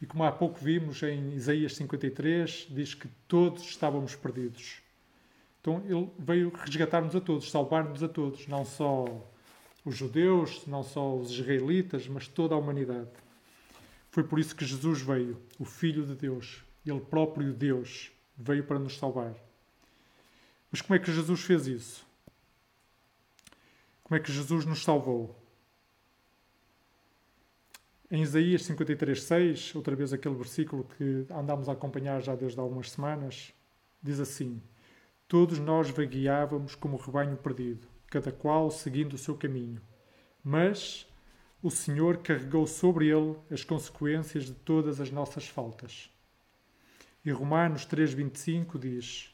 E 0.00 0.04
como 0.04 0.22
há 0.24 0.30
pouco 0.30 0.58
vimos 0.60 1.02
em 1.02 1.32
Isaías 1.32 1.74
53, 1.74 2.66
diz 2.68 2.92
que 2.92 3.08
todos 3.26 3.62
estávamos 3.62 4.14
perdidos. 4.14 4.82
Então 5.60 5.82
ele 5.86 6.10
veio 6.18 6.52
resgatar-nos 6.54 7.16
a 7.16 7.20
todos, 7.20 7.50
salvar-nos 7.50 8.02
a 8.02 8.08
todos, 8.08 8.46
não 8.46 8.64
só 8.64 9.06
os 9.86 9.96
judeus, 9.96 10.66
não 10.66 10.82
só 10.82 11.16
os 11.16 11.30
israelitas, 11.30 12.06
mas 12.06 12.28
toda 12.28 12.54
a 12.54 12.58
humanidade. 12.58 13.10
Foi 14.10 14.24
por 14.24 14.38
isso 14.38 14.54
que 14.54 14.66
Jesus 14.66 15.00
veio, 15.00 15.40
o 15.58 15.64
Filho 15.64 16.04
de 16.04 16.14
Deus, 16.14 16.62
ele 16.84 17.00
próprio 17.00 17.54
Deus, 17.54 18.10
veio 18.36 18.64
para 18.64 18.78
nos 18.78 18.98
salvar. 18.98 19.34
Mas 20.70 20.80
como 20.80 20.94
é 20.94 20.98
que 20.98 21.12
Jesus 21.12 21.40
fez 21.40 21.66
isso? 21.66 22.06
Como 24.04 24.16
é 24.16 24.20
que 24.20 24.32
Jesus 24.32 24.64
nos 24.64 24.82
salvou? 24.82 25.36
Em 28.10 28.22
Isaías 28.22 28.62
53:6, 28.62 29.74
outra 29.76 29.94
vez 29.94 30.12
aquele 30.12 30.34
versículo 30.34 30.84
que 30.96 31.26
andamos 31.30 31.68
a 31.68 31.72
acompanhar 31.72 32.20
já 32.20 32.34
desde 32.34 32.58
há 32.58 32.62
algumas 32.62 32.90
semanas, 32.90 33.52
diz 34.02 34.18
assim: 34.18 34.60
Todos 35.28 35.60
nós 35.60 35.90
vagueávamos 35.90 36.74
como 36.74 36.96
rebanho 36.96 37.36
perdido, 37.36 37.86
cada 38.08 38.32
qual 38.32 38.68
seguindo 38.70 39.14
o 39.14 39.18
seu 39.18 39.36
caminho. 39.36 39.80
Mas 40.42 41.06
o 41.62 41.70
Senhor 41.70 42.16
carregou 42.18 42.66
sobre 42.66 43.06
ele 43.08 43.36
as 43.48 43.62
consequências 43.62 44.44
de 44.44 44.54
todas 44.54 45.00
as 45.00 45.10
nossas 45.12 45.46
faltas. 45.46 46.10
E 47.24 47.30
Romanos 47.30 47.86
3:25 47.86 48.76
diz: 48.76 49.32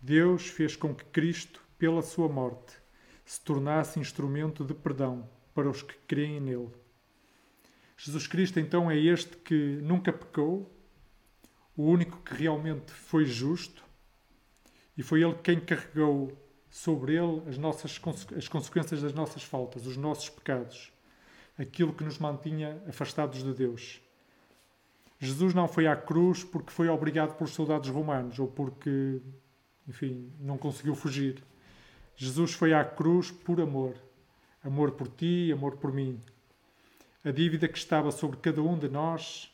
Deus 0.00 0.46
fez 0.48 0.76
com 0.76 0.94
que 0.94 1.04
Cristo, 1.06 1.60
pela 1.78 2.02
sua 2.02 2.28
morte, 2.28 2.72
se 3.24 3.40
tornasse 3.40 4.00
instrumento 4.00 4.64
de 4.64 4.74
perdão 4.74 5.28
para 5.54 5.68
os 5.68 5.82
que 5.82 5.94
creem 6.06 6.40
nele. 6.40 6.70
Jesus 7.96 8.26
Cristo 8.26 8.60
então 8.60 8.90
é 8.90 8.96
este 8.96 9.36
que 9.36 9.78
nunca 9.82 10.12
pecou, 10.12 10.72
o 11.76 11.84
único 11.84 12.18
que 12.22 12.34
realmente 12.34 12.92
foi 12.92 13.24
justo, 13.24 13.84
e 14.96 15.02
foi 15.02 15.22
ele 15.22 15.34
quem 15.42 15.60
carregou 15.60 16.36
sobre 16.70 17.14
ele 17.16 17.42
as, 17.48 17.58
nossas, 17.58 18.00
as 18.36 18.48
consequências 18.48 19.02
das 19.02 19.12
nossas 19.12 19.42
faltas, 19.42 19.86
os 19.86 19.96
nossos 19.96 20.28
pecados, 20.28 20.92
aquilo 21.58 21.92
que 21.92 22.04
nos 22.04 22.18
mantinha 22.18 22.82
afastados 22.88 23.42
de 23.42 23.52
Deus. 23.52 24.00
Jesus 25.18 25.52
não 25.54 25.66
foi 25.66 25.86
à 25.86 25.96
cruz 25.96 26.44
porque 26.44 26.70
foi 26.70 26.88
obrigado 26.88 27.36
por 27.36 27.48
soldados 27.48 27.90
romanos 27.90 28.38
ou 28.38 28.46
porque, 28.46 29.20
enfim, 29.88 30.30
não 30.38 30.58
conseguiu 30.58 30.94
fugir. 30.94 31.42
Jesus 32.14 32.52
foi 32.52 32.74
à 32.74 32.84
cruz 32.84 33.30
por 33.30 33.60
amor. 33.60 33.94
Amor 34.62 34.92
por 34.92 35.08
ti, 35.08 35.50
amor 35.52 35.76
por 35.76 35.92
mim. 35.92 36.20
A 37.24 37.30
dívida 37.30 37.66
que 37.66 37.78
estava 37.78 38.10
sobre 38.10 38.36
cada 38.38 38.62
um 38.62 38.78
de 38.78 38.88
nós 38.88 39.50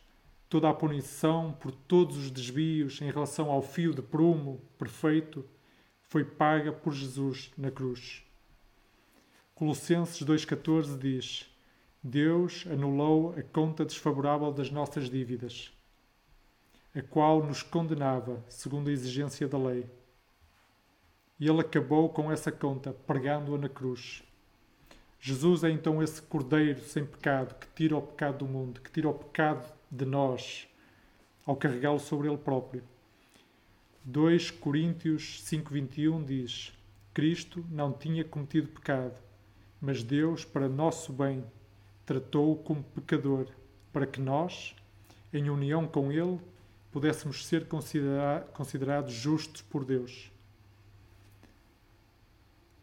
toda 0.49 0.71
a 0.71 0.75
punição 0.75 1.53
por 1.53 1.73
todos 1.73 2.17
os 2.17 2.31
desvios 2.31 3.01
em 3.01 3.11
relação 3.11 3.51
ao 3.51 3.61
fio 3.61 3.93
de 3.93 4.01
prumo 4.03 4.61
perfeito 4.79 5.45
foi 6.03 6.25
paga 6.25 6.73
por 6.73 6.93
Jesus 6.93 7.51
na 7.59 7.71
cruz. 7.71 8.23
Colossenses 9.55 10.23
2,14 10.23 10.97
diz: 10.97 11.51
Deus 12.03 12.67
anulou 12.71 13.35
a 13.37 13.43
conta 13.43 13.85
desfavorável 13.85 14.53
das 14.53 14.71
nossas 14.71 15.11
dívidas, 15.11 15.73
a 16.95 17.03
qual 17.03 17.43
nos 17.43 17.63
condenava, 17.63 18.45
segundo 18.49 18.89
a 18.89 18.93
exigência 18.93 19.49
da 19.49 19.59
lei. 19.59 19.87
E 21.39 21.49
ele 21.49 21.61
acabou 21.61 22.09
com 22.09 22.31
essa 22.31 22.53
conta, 22.53 22.93
pregando-a 22.93 23.59
na 23.59 23.69
cruz. 23.69 24.23
Jesus 25.21 25.65
é 25.65 25.71
então 25.71 26.03
esse 26.03 26.21
cordeiro 26.21 26.81
sem 26.81 27.05
pecado 27.05 27.55
que 27.55 27.67
tira 27.75 27.97
o 27.97 28.03
pecado 28.03 28.39
do 28.39 28.47
mundo, 28.47 28.81
que 28.81 28.91
tira 28.91 29.09
o 29.09 29.15
pecado 29.15 29.73
de 29.91 30.05
nós 30.05 30.69
ao 31.47 31.57
carregá-lo 31.57 31.99
sobre 31.99 32.29
ele 32.29 32.37
próprio. 32.37 32.83
2 34.05 34.51
Coríntios 34.51 35.43
5:21 35.45 36.25
diz: 36.25 36.73
Cristo 37.15 37.65
não 37.71 37.93
tinha 37.93 38.23
cometido 38.23 38.69
pecado, 38.69 39.19
mas 39.81 40.03
Deus, 40.03 40.45
para 40.45 40.69
nosso 40.69 41.13
bem, 41.13 41.43
tratou-o 42.05 42.57
como 42.57 42.83
pecador, 42.83 43.47
para 43.93 44.07
que 44.07 44.21
nós, 44.21 44.77
em 45.33 45.49
união 45.49 45.87
com 45.87 46.13
ele, 46.13 46.39
pudéssemos 46.93 47.47
ser 47.47 47.67
considera 47.67 48.47
considerados 48.53 49.15
justos 49.15 49.63
por 49.63 49.85
Deus. 49.85 50.34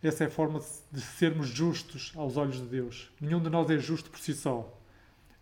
Essa 0.03 0.23
é 0.23 0.27
a 0.27 0.31
forma 0.31 0.59
de 0.91 1.01
sermos 1.01 1.47
justos 1.47 2.11
aos 2.15 2.37
olhos 2.37 2.57
de 2.57 2.65
Deus. 2.65 3.11
Nenhum 3.19 3.41
de 3.41 3.49
nós 3.49 3.69
é 3.69 3.77
justo 3.77 4.09
por 4.09 4.19
si 4.19 4.33
só 4.33 4.77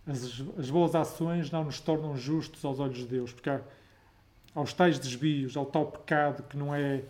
as, 0.09 0.43
as 0.57 0.69
boas 0.69 0.95
ações 0.95 1.51
não 1.51 1.63
nos 1.63 1.79
tornam 1.79 2.15
justos 2.17 2.65
aos 2.65 2.79
olhos 2.79 2.97
de 2.97 3.05
Deus, 3.05 3.31
porque 3.31 3.49
há, 3.49 3.61
aos 4.55 4.73
tais 4.73 4.97
desvios, 4.97 5.55
ao 5.55 5.65
tal 5.65 5.85
pecado 5.91 6.43
que 6.43 6.57
não 6.57 6.73
é 6.73 7.03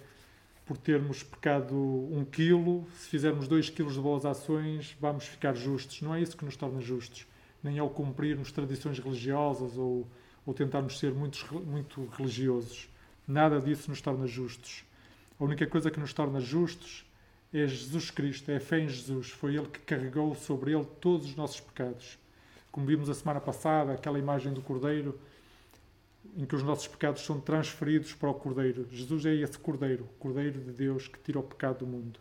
por 0.66 0.78
termos 0.78 1.24
pecado 1.24 1.76
um 1.76 2.24
quilo, 2.24 2.86
se 2.96 3.10
fizermos 3.10 3.48
dois 3.48 3.70
quilos 3.70 3.94
de 3.94 4.02
boas 4.02 4.26
ações, 4.26 4.96
vamos 5.00 5.26
ficar 5.26 5.56
justos. 5.56 6.02
Não 6.02 6.14
é 6.14 6.22
isso 6.22 6.38
que 6.38 6.46
nos 6.46 6.56
torna 6.56 6.80
justos. 6.80 7.26
Nem 7.64 7.80
ao 7.80 7.90
cumprirmos 7.90 8.52
tradições 8.52 9.00
religiosas 9.00 9.78
ou, 9.78 10.08
ou 10.46 10.54
tentarmos 10.54 11.00
ser 11.00 11.12
muito, 11.12 11.44
muito 11.66 12.06
religiosos. 12.16 12.88
Nada 13.28 13.60
disso 13.60 13.90
nos 13.90 14.00
torna 14.00 14.28
justos. 14.28 14.84
A 15.40 15.44
única 15.44 15.66
coisa 15.66 15.90
que 15.90 16.00
nos 16.00 16.14
torna 16.14 16.40
justos 16.40 17.04
é 17.54 17.68
Jesus 17.68 18.12
Cristo, 18.12 18.52
é 18.52 18.58
a 18.58 18.60
fé 18.60 18.80
em 18.80 18.88
Jesus. 18.88 19.30
Foi 19.30 19.56
Ele 19.56 19.68
que 19.68 19.80
carregou 19.80 20.34
sobre 20.36 20.74
Ele 20.74 20.86
todos 21.00 21.28
os 21.28 21.36
nossos 21.36 21.60
pecados 21.60 22.18
como 22.72 22.86
vimos 22.86 23.10
a 23.10 23.14
semana 23.14 23.40
passada, 23.40 23.94
aquela 23.94 24.20
imagem 24.20 24.54
do 24.54 24.62
Cordeiro, 24.62 25.20
em 26.38 26.46
que 26.46 26.56
os 26.56 26.64
nossos 26.64 26.88
pecados 26.88 27.22
são 27.24 27.40
transferidos 27.40 28.14
para 28.14 28.30
o 28.30 28.34
Cordeiro. 28.34 28.88
Jesus 28.92 29.26
é 29.26 29.34
esse 29.34 29.58
Cordeiro, 29.58 30.04
o 30.04 30.20
Cordeiro 30.20 30.60
de 30.62 30.72
Deus 30.72 31.08
que 31.08 31.20
tira 31.20 31.40
o 31.40 31.44
pecado 31.44 31.80
do 31.80 31.88
mundo. 31.88 32.20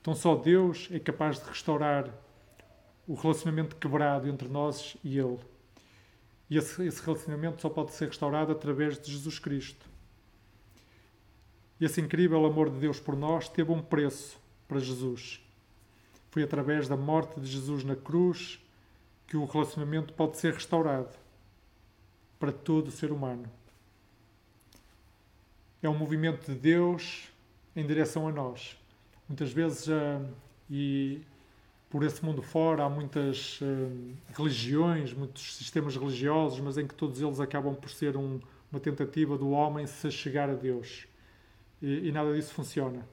Então 0.00 0.14
só 0.14 0.36
Deus 0.36 0.88
é 0.92 0.98
capaz 0.98 1.38
de 1.38 1.48
restaurar 1.48 2.12
o 3.06 3.14
relacionamento 3.14 3.76
quebrado 3.76 4.28
entre 4.28 4.48
nós 4.48 4.96
e 5.02 5.18
Ele. 5.18 5.38
E 6.50 6.56
esse, 6.56 6.82
esse 6.86 7.02
relacionamento 7.02 7.60
só 7.60 7.68
pode 7.68 7.92
ser 7.92 8.06
restaurado 8.06 8.52
através 8.52 8.98
de 8.98 9.10
Jesus 9.10 9.38
Cristo. 9.38 9.87
E 11.80 11.84
esse 11.84 12.00
incrível 12.00 12.44
amor 12.44 12.70
de 12.70 12.78
Deus 12.78 12.98
por 12.98 13.16
nós 13.16 13.48
teve 13.48 13.70
um 13.70 13.80
preço 13.80 14.38
para 14.66 14.80
Jesus. 14.80 15.40
Foi 16.30 16.42
através 16.42 16.88
da 16.88 16.96
morte 16.96 17.40
de 17.40 17.46
Jesus 17.46 17.84
na 17.84 17.96
cruz 17.96 18.60
que 19.26 19.36
o 19.36 19.44
relacionamento 19.44 20.12
pode 20.14 20.36
ser 20.38 20.54
restaurado 20.54 21.14
para 22.38 22.52
todo 22.52 22.88
o 22.88 22.90
ser 22.90 23.12
humano. 23.12 23.44
É 25.82 25.88
um 25.88 25.96
movimento 25.96 26.50
de 26.50 26.58
Deus 26.58 27.28
em 27.76 27.86
direção 27.86 28.26
a 28.26 28.32
nós. 28.32 28.76
Muitas 29.28 29.52
vezes, 29.52 29.86
uh, 29.86 30.26
e 30.68 31.20
por 31.90 32.02
esse 32.02 32.24
mundo 32.24 32.42
fora, 32.42 32.84
há 32.84 32.88
muitas 32.88 33.60
uh, 33.60 34.16
religiões, 34.36 35.12
muitos 35.12 35.54
sistemas 35.54 35.96
religiosos, 35.96 36.58
mas 36.60 36.76
em 36.78 36.86
que 36.86 36.94
todos 36.94 37.20
eles 37.20 37.38
acabam 37.38 37.74
por 37.74 37.90
ser 37.90 38.16
um, 38.16 38.40
uma 38.72 38.80
tentativa 38.80 39.38
do 39.38 39.50
homem 39.50 39.86
se 39.86 40.10
chegar 40.10 40.50
a 40.50 40.54
Deus. 40.54 41.06
E, 41.82 42.08
e 42.08 42.12
nada 42.12 42.34
disso 42.34 42.52
funciona. 42.52 43.06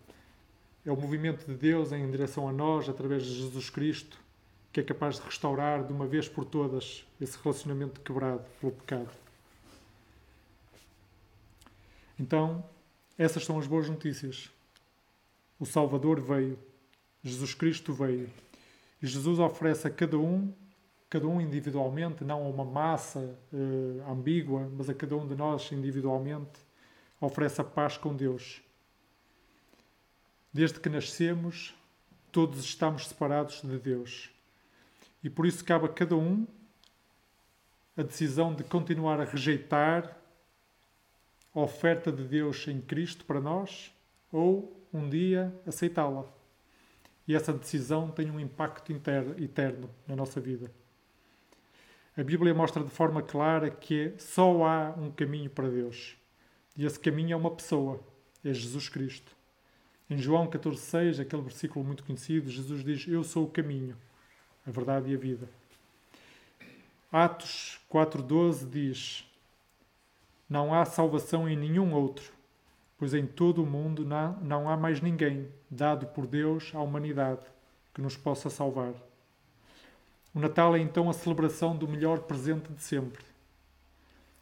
É 0.86 0.92
o 0.92 0.96
movimento 0.96 1.46
de 1.46 1.56
Deus 1.56 1.92
em 1.92 2.10
direção 2.10 2.48
a 2.48 2.52
nós, 2.52 2.88
através 2.88 3.24
de 3.24 3.34
Jesus 3.34 3.70
Cristo, 3.70 4.20
que 4.72 4.80
é 4.80 4.84
capaz 4.84 5.16
de 5.16 5.22
restaurar 5.22 5.84
de 5.84 5.94
uma 5.94 6.06
vez 6.06 6.28
por 6.28 6.46
todas 6.46 7.06
esse 7.20 7.38
relacionamento 7.42 8.02
quebrado 8.02 8.44
pelo 8.60 8.74
pecado. 8.74 9.10
Então, 12.20 12.64
essas 13.18 13.46
são 13.46 13.58
as 13.58 13.68
boas 13.68 13.90
notícias. 13.90 14.52
O 15.60 15.66
Salvador 15.66 16.20
veio, 16.20 16.60
Jesus 17.24 17.54
Cristo 17.54 17.94
veio. 17.94 18.30
E 19.02 19.08
Jesus 19.08 19.40
oferece 19.40 19.88
a 19.88 19.90
cada 19.90 20.18
um, 20.18 20.54
cada 21.10 21.28
um 21.28 21.40
individualmente, 21.40 22.24
não 22.24 22.44
a 22.44 22.50
uma 22.50 22.66
massa 22.66 23.38
uh, 23.54 24.12
ambígua, 24.12 24.70
mas 24.76 24.90
a 24.90 24.94
cada 24.94 25.16
um 25.16 25.28
de 25.28 25.36
nós 25.36 25.72
individualmente, 25.72 26.65
oferece 27.20 27.62
a 27.62 27.64
paz 27.64 27.98
com 27.98 28.16
Deus 28.16 28.62
Desde 30.56 30.80
que 30.80 30.88
nascemos, 30.88 31.76
todos 32.32 32.64
estamos 32.64 33.10
separados 33.10 33.62
de 33.62 33.78
Deus. 33.78 34.30
E 35.22 35.30
por 35.30 35.46
isso 35.46 35.66
cabe 35.66 35.84
a 35.88 35.90
cada 35.90 36.16
um 36.16 36.48
a 37.98 38.02
decisão 38.02 38.56
de 38.56 38.64
continuar 38.64 39.20
a 39.20 39.26
rejeitar 39.26 40.18
a 41.54 41.60
oferta 41.60 42.10
de 42.10 42.24
Deus 42.24 42.66
em 42.70 42.80
Cristo 42.80 43.26
para 43.26 43.42
nós 43.42 43.92
ou 44.32 44.82
um 44.94 45.10
dia 45.10 45.54
aceitá-la. 45.68 46.24
E 47.28 47.36
essa 47.36 47.52
decisão 47.52 48.10
tem 48.10 48.32
um 48.32 48.40
impacto 48.40 48.94
eterno 48.94 49.90
na 50.08 50.16
nossa 50.16 50.40
vida. 50.40 50.72
A 52.16 52.24
Bíblia 52.24 52.54
mostra 52.54 52.82
de 52.82 52.92
forma 52.92 53.22
clara 53.22 53.70
que 53.70 54.14
só 54.18 54.64
há 54.64 54.92
um 54.98 55.12
caminho 55.12 55.50
para 55.50 55.70
Deus. 55.70 56.16
E 56.78 56.86
esse 56.86 57.00
caminho 57.00 57.34
é 57.34 57.36
uma 57.36 57.52
pessoa, 57.52 58.00
é 58.44 58.54
Jesus 58.54 58.90
Cristo. 58.90 59.36
Em 60.10 60.18
João 60.18 60.48
14,6, 60.48 61.20
aquele 61.20 61.42
versículo 61.42 61.84
muito 61.84 62.04
conhecido, 62.04 62.50
Jesus 62.50 62.84
diz: 62.84 63.08
Eu 63.08 63.24
sou 63.24 63.46
o 63.46 63.50
caminho, 63.50 63.96
a 64.68 64.72
verdade 64.72 65.10
e 65.10 65.16
a 65.16 65.18
vida. 65.18 65.50
Atos 67.12 67.80
4,12 67.92 68.70
diz: 68.70 69.26
Não 70.50 70.74
há 70.74 70.84
salvação 70.86 71.48
em 71.48 71.56
nenhum 71.56 71.94
outro, 71.94 72.32
pois 72.98 73.14
em 73.14 73.26
todo 73.26 73.64
o 73.64 73.66
mundo 73.66 74.06
não, 74.06 74.70
há 74.70 74.76
mais 74.76 75.02
ninguém 75.02 75.48
dado 75.70 76.08
por 76.08 76.28
Deus 76.28 76.72
à 76.76 76.82
humanidade 76.82 77.42
que 77.94 78.02
nos 78.02 78.18
possa 78.18 78.50
salvar. 78.50 78.94
O 80.34 80.40
Natal 80.40 80.76
é 80.76 80.80
então 80.80 81.10
a 81.10 81.14
celebração 81.14 81.76
do 81.76 81.88
melhor 81.88 82.20
presente 82.20 82.72
de 82.74 82.84
sempre. 82.84 83.24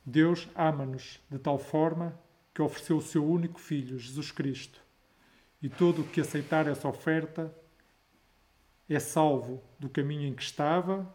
Deus 0.05 0.47
ama-nos 0.55 1.19
de 1.29 1.39
tal 1.39 1.57
forma 1.57 2.17
que 2.53 2.61
ofereceu 2.61 2.97
o 2.97 3.01
seu 3.01 3.25
único 3.25 3.59
Filho, 3.59 3.97
Jesus 3.97 4.31
Cristo, 4.31 4.81
e 5.61 5.69
todo 5.69 6.01
o 6.01 6.07
que 6.07 6.21
aceitar 6.21 6.67
essa 6.67 6.87
oferta 6.87 7.53
é 8.89 8.99
salvo 8.99 9.63
do 9.79 9.89
caminho 9.89 10.27
em 10.27 10.33
que 10.33 10.43
estava 10.43 11.11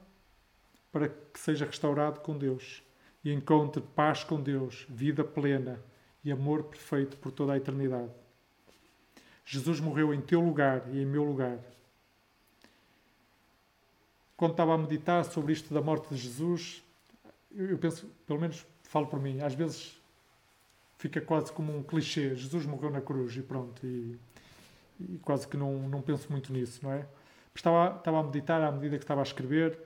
para 0.90 1.08
que 1.08 1.38
seja 1.38 1.66
restaurado 1.66 2.20
com 2.20 2.36
Deus 2.36 2.82
e 3.22 3.32
encontre 3.32 3.82
paz 3.82 4.24
com 4.24 4.40
Deus, 4.40 4.86
vida 4.88 5.22
plena 5.22 5.80
e 6.24 6.32
amor 6.32 6.64
perfeito 6.64 7.16
por 7.18 7.30
toda 7.30 7.52
a 7.52 7.56
eternidade. 7.56 8.10
Jesus 9.44 9.80
morreu 9.80 10.12
em 10.12 10.20
teu 10.20 10.40
lugar 10.40 10.82
e 10.92 11.00
em 11.00 11.06
meu 11.06 11.24
lugar. 11.24 11.58
Quando 14.36 14.52
estava 14.52 14.74
a 14.74 14.78
meditar 14.78 15.24
sobre 15.24 15.52
isto 15.52 15.72
da 15.72 15.80
morte 15.80 16.14
de 16.14 16.20
Jesus, 16.20 16.82
eu 17.50 17.78
penso, 17.78 18.06
pelo 18.26 18.40
menos 18.40 18.64
falo 18.88 19.06
por 19.06 19.20
mim, 19.20 19.40
às 19.40 19.54
vezes 19.54 19.96
fica 20.96 21.20
quase 21.20 21.52
como 21.52 21.76
um 21.76 21.82
clichê. 21.82 22.34
Jesus 22.34 22.66
morreu 22.66 22.90
na 22.90 23.00
cruz 23.00 23.36
e 23.36 23.42
pronto. 23.42 23.86
E, 23.86 24.18
e 24.98 25.18
quase 25.18 25.46
que 25.46 25.56
não, 25.56 25.88
não 25.88 26.02
penso 26.02 26.26
muito 26.30 26.52
nisso, 26.52 26.80
não 26.82 26.92
é? 26.92 27.06
Estava, 27.54 27.96
estava 27.96 28.20
a 28.20 28.22
meditar 28.22 28.62
à 28.62 28.72
medida 28.72 28.98
que 28.98 29.04
estava 29.04 29.20
a 29.20 29.22
escrever 29.22 29.78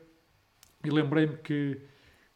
e 0.85 0.91
lembrei-me 0.91 1.37
que 1.37 1.81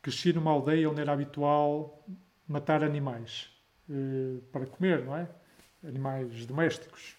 cresci 0.02 0.32
numa 0.32 0.50
aldeia 0.50 0.90
onde 0.90 1.00
era 1.00 1.12
habitual 1.12 2.04
matar 2.46 2.82
animais 2.82 3.50
eh, 3.90 4.40
para 4.52 4.66
comer, 4.66 5.04
não 5.04 5.16
é? 5.16 5.28
Animais 5.87 6.46
domésticos. 6.46 7.16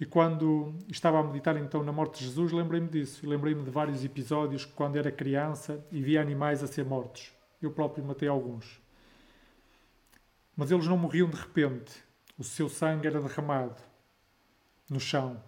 E 0.00 0.06
quando 0.06 0.74
estava 0.88 1.18
a 1.18 1.22
meditar 1.22 1.56
então 1.56 1.82
na 1.82 1.92
morte 1.92 2.18
de 2.18 2.26
Jesus, 2.26 2.52
lembrei-me 2.52 2.88
disso. 2.88 3.28
Lembrei-me 3.28 3.62
de 3.62 3.70
vários 3.70 4.04
episódios 4.04 4.64
quando 4.64 4.96
era 4.96 5.10
criança 5.10 5.84
e 5.90 6.02
via 6.02 6.20
animais 6.20 6.62
a 6.62 6.66
ser 6.66 6.84
mortos. 6.84 7.37
Eu 7.60 7.70
próprio 7.70 8.04
matei 8.04 8.28
alguns. 8.28 8.80
Mas 10.56 10.70
eles 10.70 10.86
não 10.86 10.96
morriam 10.96 11.28
de 11.28 11.36
repente. 11.36 11.92
O 12.38 12.44
seu 12.44 12.68
sangue 12.68 13.06
era 13.06 13.20
derramado 13.20 13.82
no 14.88 15.00
chão. 15.00 15.42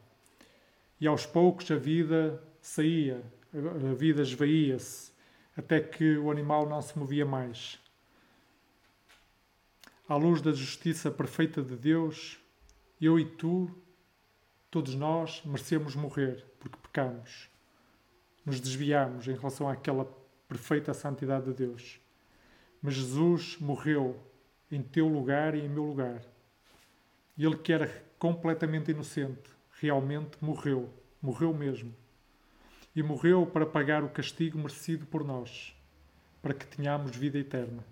E 1.01 1.07
aos 1.07 1.25
poucos 1.25 1.71
a 1.71 1.77
vida 1.77 2.43
saía, 2.61 3.23
a 3.53 3.95
vida 3.95 4.23
esvaía-se, 4.23 5.13
até 5.57 5.81
que 5.81 6.17
o 6.17 6.31
animal 6.31 6.69
não 6.69 6.81
se 6.83 6.99
movia 6.99 7.25
mais. 7.25 7.79
À 10.09 10.17
luz 10.17 10.43
da 10.43 10.53
justiça 10.53 11.11
perfeita 11.11 11.63
de 11.63 11.77
Deus, 11.77 12.39
eu 13.01 13.19
e 13.19 13.25
tu, 13.25 13.71
todos 14.71 14.95
nós, 14.95 15.43
merecemos 15.45 15.95
morrer 15.95 16.45
porque 16.59 16.77
pecamos. 16.83 17.49
Nos 18.45 18.61
desviamos 18.61 19.29
em 19.29 19.35
relação 19.35 19.69
àquela 19.69 20.05
perfeita 20.49 20.93
santidade 20.93 21.47
de 21.47 21.55
Deus. 21.55 22.00
Mas 22.83 22.95
Jesus 22.95 23.59
morreu 23.59 24.19
em 24.71 24.83
teu 24.83 25.07
lugar 25.09 25.55
e 25.55 25.61
em 25.61 25.69
meu 25.69 25.85
lugar. 25.85 26.23
E 27.37 27.45
ele 27.45 27.57
que 27.57 27.73
era 27.73 27.89
completamente 28.19 28.91
inocente, 28.91 29.51
realmente 29.81 30.37
morreu, 30.41 30.89
morreu 31.21 31.53
mesmo. 31.53 31.95
E 32.95 33.03
morreu 33.03 33.47
para 33.47 33.67
pagar 33.67 34.03
o 34.03 34.09
castigo 34.09 34.59
merecido 34.59 35.07
por 35.07 35.25
nós, 35.25 35.75
para 36.43 36.55
que 36.55 36.67
tenhamos 36.67 37.17
vida 37.17 37.39
eterna. 37.39 37.85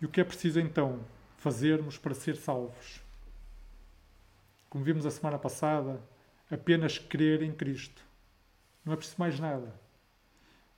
E 0.00 0.06
o 0.06 0.08
que 0.08 0.20
é 0.20 0.24
preciso 0.24 0.58
então 0.58 1.00
fazermos 1.36 1.98
para 1.98 2.14
ser 2.14 2.36
salvos? 2.36 3.00
Como 4.68 4.84
vimos 4.84 5.04
a 5.04 5.10
semana 5.10 5.38
passada, 5.38 6.00
apenas 6.50 6.98
crer 6.98 7.42
em 7.42 7.52
Cristo. 7.52 8.04
Não 8.84 8.92
é 8.92 8.96
preciso 8.96 9.18
mais 9.18 9.38
nada. 9.38 9.79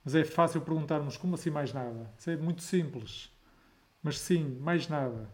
Mas 0.03 0.15
é 0.15 0.23
fácil 0.23 0.61
perguntarmos 0.61 1.15
como 1.15 1.35
assim 1.35 1.49
mais 1.49 1.73
nada? 1.73 2.11
Isso 2.17 2.29
é 2.29 2.35
muito 2.35 2.61
simples. 2.61 3.31
Mas 4.01 4.19
sim, 4.19 4.57
mais 4.59 4.87
nada. 4.89 5.29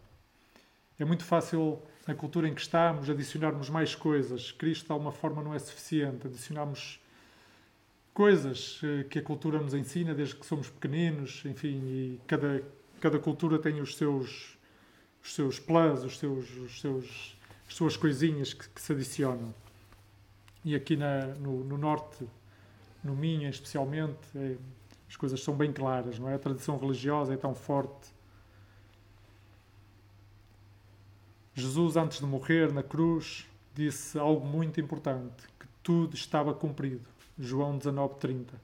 É 0.98 1.04
muito 1.04 1.24
fácil, 1.24 1.82
na 2.06 2.14
cultura 2.14 2.46
em 2.48 2.54
que 2.54 2.60
estamos, 2.60 3.10
adicionarmos 3.10 3.68
mais 3.68 3.94
coisas. 3.94 4.52
Cristo, 4.52 4.86
de 4.86 4.92
alguma 4.92 5.10
forma, 5.10 5.42
não 5.42 5.52
é 5.52 5.58
suficiente. 5.58 6.26
Adicionarmos 6.26 7.00
coisas 8.14 8.80
eh, 8.84 9.04
que 9.04 9.18
a 9.18 9.22
cultura 9.22 9.58
nos 9.58 9.74
ensina 9.74 10.14
desde 10.14 10.36
que 10.36 10.46
somos 10.46 10.68
pequeninos, 10.68 11.42
enfim, 11.46 11.80
e 11.84 12.20
cada, 12.26 12.62
cada 13.00 13.18
cultura 13.18 13.58
tem 13.58 13.80
os 13.80 13.96
seus, 13.96 14.58
os 15.22 15.34
seus 15.34 15.58
plus, 15.58 16.04
os 16.04 16.18
seus, 16.18 16.50
os 16.58 16.80
seus, 16.80 17.36
as 17.66 17.74
suas 17.74 17.96
coisinhas 17.96 18.52
que, 18.52 18.68
que 18.68 18.80
se 18.80 18.92
adicionam. 18.92 19.54
E 20.64 20.74
aqui 20.74 20.96
na, 20.96 21.28
no, 21.36 21.64
no 21.64 21.78
norte 21.78 22.28
no 23.02 23.14
Minho 23.14 23.48
especialmente, 23.48 24.18
é, 24.34 24.56
as 25.08 25.16
coisas 25.16 25.42
são 25.42 25.56
bem 25.56 25.72
claras, 25.72 26.18
não 26.18 26.28
é? 26.28 26.34
A 26.34 26.38
tradição 26.38 26.78
religiosa 26.78 27.34
é 27.34 27.36
tão 27.36 27.54
forte. 27.54 28.12
Jesus, 31.54 31.96
antes 31.96 32.20
de 32.20 32.26
morrer 32.26 32.72
na 32.72 32.82
cruz, 32.82 33.46
disse 33.74 34.18
algo 34.18 34.46
muito 34.46 34.80
importante, 34.80 35.42
que 35.58 35.66
tudo 35.82 36.14
estava 36.14 36.54
cumprido. 36.54 37.08
João 37.38 37.76
19:30. 37.76 38.54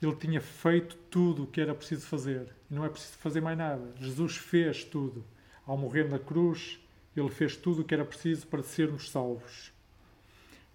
Ele 0.00 0.16
tinha 0.16 0.40
feito 0.40 0.96
tudo 1.10 1.44
o 1.44 1.46
que 1.46 1.60
era 1.60 1.74
preciso 1.74 2.06
fazer 2.06 2.54
e 2.70 2.74
não 2.74 2.84
é 2.84 2.88
preciso 2.88 3.18
fazer 3.18 3.40
mais 3.40 3.58
nada. 3.58 3.92
Jesus 3.96 4.36
fez 4.36 4.84
tudo. 4.84 5.24
Ao 5.66 5.76
morrer 5.76 6.08
na 6.08 6.18
cruz, 6.18 6.78
ele 7.16 7.28
fez 7.28 7.56
tudo 7.56 7.82
o 7.82 7.84
que 7.84 7.94
era 7.94 8.04
preciso 8.04 8.46
para 8.46 8.62
sermos 8.62 9.10
salvos. 9.10 9.72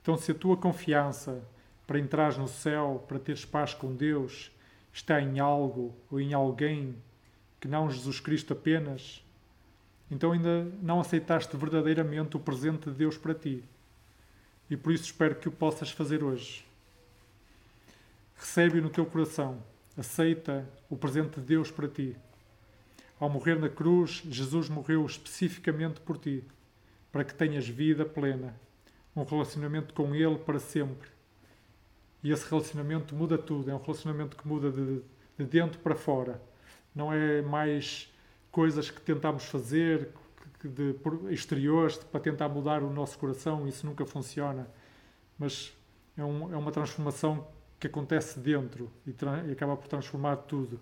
Então, 0.02 0.18
se 0.18 0.32
a 0.32 0.36
tua 0.36 0.58
confiança 0.58 1.42
para 1.86 2.00
entrares 2.00 2.38
no 2.38 2.48
céu, 2.48 3.04
para 3.08 3.20
teres 3.20 3.46
paz 3.46 3.74
com 3.74 3.94
Deus, 3.94 4.52
está 4.94 5.22
em 5.22 5.40
algo 5.40 5.94
ou 6.10 6.20
em 6.20 6.34
alguém 6.34 6.96
que 7.60 7.68
não 7.68 7.90
Jesus 7.90 8.20
Cristo 8.20 8.54
apenas, 8.54 9.24
então 10.10 10.32
ainda 10.32 10.66
não 10.82 11.00
aceitaste 11.00 11.56
verdadeiramente 11.58 12.38
o 12.38 12.40
presente 12.40 12.90
de 12.90 12.96
Deus 12.96 13.18
para 13.18 13.34
ti. 13.34 13.64
E 14.70 14.78
por 14.78 14.94
isso 14.94 15.06
espero 15.06 15.36
que 15.36 15.48
o 15.48 15.52
possas 15.52 15.92
fazer 15.92 16.24
hoje. 16.24 16.66
Recebe-o 18.36 18.82
no 18.82 18.90
teu 18.90 19.06
coração. 19.06 19.62
Aceita 19.98 20.68
o 20.90 20.96
presente 20.96 21.40
de 21.40 21.46
Deus 21.46 21.72
para 21.72 21.88
ti. 21.88 22.16
Ao 23.20 23.30
morrer 23.30 23.60
na 23.60 23.70
cruz, 23.70 24.24
Jesus 24.30 24.70
morreu 24.70 25.06
especificamente 25.06 26.00
por 26.02 26.18
ti, 26.18 26.44
para 27.12 27.24
que 27.24 27.34
tenhas 27.34 27.68
vida 27.68 28.04
plena, 28.04 28.54
um 29.16 29.24
relacionamento 29.24 29.94
com 29.94 30.14
Ele 30.14 30.38
para 30.38 30.60
sempre 30.60 31.14
e 32.24 32.32
esse 32.32 32.50
relacionamento 32.50 33.14
muda 33.14 33.38
tudo. 33.38 33.70
É 33.70 33.76
um 33.76 33.82
relacionamento 33.82 34.38
que 34.38 34.48
muda 34.48 34.72
de, 34.72 35.02
de 35.38 35.46
dentro 35.46 35.80
para 35.80 35.94
fora. 35.94 36.42
Não 36.96 37.12
é 37.12 37.42
mais 37.42 38.12
coisas 38.52 38.90
que 38.90 39.02
tentamos 39.02 39.44
fazer 39.46 40.10
de 40.64 40.96
exteriores 41.30 41.98
para 41.98 42.22
tentar 42.22 42.48
mudar 42.48 42.82
o 42.82 42.90
nosso 42.90 43.20
coração. 43.20 43.68
Isso 43.68 43.86
nunca 43.86 44.06
funciona. 44.06 44.68
Mas 45.38 45.76
é, 46.18 46.24
um, 46.24 46.54
é 46.54 46.58
uma 46.58 46.72
transformação 46.72 47.46
que 47.78 47.88
acontece 47.88 48.40
dentro 48.40 48.90
e, 49.06 49.14
e 49.50 49.52
acaba 49.52 49.76
por 49.76 49.88
transformar 49.88 50.38
tudo. 50.38 50.80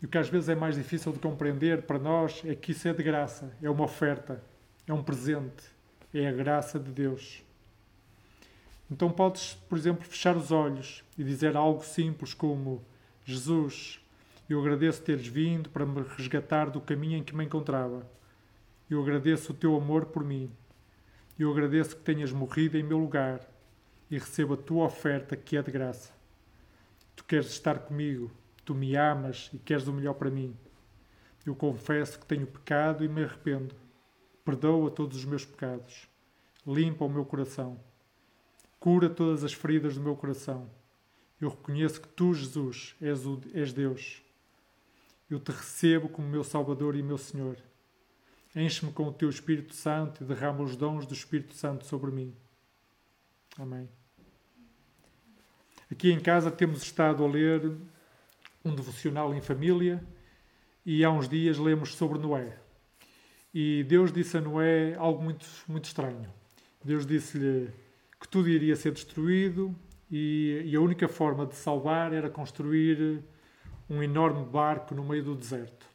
E 0.00 0.06
o 0.06 0.08
que 0.08 0.18
às 0.18 0.28
vezes 0.28 0.48
é 0.48 0.54
mais 0.54 0.76
difícil 0.76 1.10
de 1.10 1.18
compreender 1.18 1.82
para 1.82 1.98
nós 1.98 2.42
é 2.44 2.54
que 2.54 2.70
isso 2.70 2.86
é 2.86 2.92
de 2.92 3.02
graça, 3.02 3.56
é 3.60 3.70
uma 3.70 3.84
oferta, 3.84 4.40
é 4.86 4.92
um 4.92 5.02
presente 5.02 5.73
é 6.20 6.28
a 6.28 6.32
graça 6.32 6.78
de 6.78 6.90
Deus. 6.90 7.42
Então 8.90 9.10
podes, 9.10 9.54
por 9.68 9.76
exemplo, 9.76 10.04
fechar 10.04 10.36
os 10.36 10.52
olhos 10.52 11.02
e 11.18 11.24
dizer 11.24 11.56
algo 11.56 11.84
simples 11.84 12.34
como: 12.34 12.84
Jesus, 13.24 14.00
eu 14.48 14.60
agradeço 14.60 15.02
teres 15.02 15.26
vindo 15.26 15.70
para 15.70 15.86
me 15.86 16.02
resgatar 16.16 16.70
do 16.70 16.80
caminho 16.80 17.18
em 17.18 17.24
que 17.24 17.34
me 17.34 17.44
encontrava. 17.44 18.06
Eu 18.88 19.02
agradeço 19.02 19.52
o 19.52 19.56
teu 19.56 19.74
amor 19.74 20.06
por 20.06 20.22
mim. 20.22 20.50
Eu 21.38 21.50
agradeço 21.50 21.96
que 21.96 22.02
tenhas 22.02 22.30
morrido 22.30 22.78
em 22.78 22.82
meu 22.82 22.98
lugar 22.98 23.40
e 24.10 24.18
recebo 24.18 24.54
a 24.54 24.58
tua 24.58 24.84
oferta 24.84 25.34
que 25.36 25.56
é 25.56 25.62
de 25.62 25.72
graça. 25.72 26.12
Tu 27.16 27.24
queres 27.24 27.46
estar 27.46 27.78
comigo, 27.78 28.30
tu 28.64 28.74
me 28.74 28.94
amas 28.94 29.50
e 29.52 29.58
queres 29.58 29.86
o 29.88 29.92
melhor 29.92 30.14
para 30.14 30.30
mim. 30.30 30.54
Eu 31.46 31.54
confesso 31.54 32.18
que 32.18 32.26
tenho 32.26 32.46
pecado 32.46 33.04
e 33.04 33.08
me 33.08 33.24
arrependo. 33.24 33.74
Perdoa 34.44 34.90
todos 34.90 35.16
os 35.16 35.24
meus 35.24 35.44
pecados. 35.44 36.08
Limpa 36.66 37.04
o 37.04 37.08
meu 37.08 37.24
coração. 37.24 37.80
Cura 38.78 39.08
todas 39.08 39.42
as 39.42 39.52
feridas 39.52 39.94
do 39.94 40.02
meu 40.02 40.14
coração. 40.14 40.68
Eu 41.40 41.48
reconheço 41.48 42.00
que 42.00 42.08
tu, 42.08 42.34
Jesus, 42.34 42.94
és, 43.00 43.26
o, 43.26 43.40
és 43.52 43.72
Deus. 43.72 44.22
Eu 45.30 45.40
te 45.40 45.50
recebo 45.50 46.08
como 46.08 46.28
meu 46.28 46.44
Salvador 46.44 46.94
e 46.94 47.02
meu 47.02 47.18
Senhor. 47.18 47.56
Enche-me 48.54 48.92
com 48.92 49.08
o 49.08 49.12
teu 49.12 49.28
Espírito 49.28 49.74
Santo 49.74 50.22
e 50.22 50.26
derrama 50.26 50.62
os 50.62 50.76
dons 50.76 51.06
do 51.06 51.14
Espírito 51.14 51.54
Santo 51.54 51.86
sobre 51.86 52.10
mim. 52.10 52.34
Amém. 53.58 53.88
Aqui 55.90 56.12
em 56.12 56.20
casa 56.20 56.50
temos 56.50 56.82
estado 56.82 57.24
a 57.24 57.28
ler 57.28 57.76
um 58.64 58.74
devocional 58.74 59.34
em 59.34 59.40
família 59.40 60.04
e 60.84 61.04
há 61.04 61.10
uns 61.10 61.28
dias 61.28 61.58
lemos 61.58 61.94
sobre 61.94 62.18
Noé. 62.18 62.63
E 63.54 63.84
Deus 63.84 64.12
disse 64.12 64.36
a 64.36 64.40
Noé 64.40 64.96
algo 64.96 65.22
muito, 65.22 65.46
muito 65.68 65.84
estranho. 65.84 66.28
Deus 66.84 67.06
disse-lhe 67.06 67.70
que 68.20 68.26
tudo 68.26 68.48
iria 68.48 68.74
ser 68.74 68.90
destruído 68.90 69.72
e, 70.10 70.62
e 70.64 70.74
a 70.74 70.80
única 70.80 71.06
forma 71.06 71.46
de 71.46 71.54
salvar 71.54 72.12
era 72.12 72.28
construir 72.28 73.22
um 73.88 74.02
enorme 74.02 74.44
barco 74.44 74.92
no 74.92 75.04
meio 75.04 75.22
do 75.22 75.34
deserto. 75.36 75.86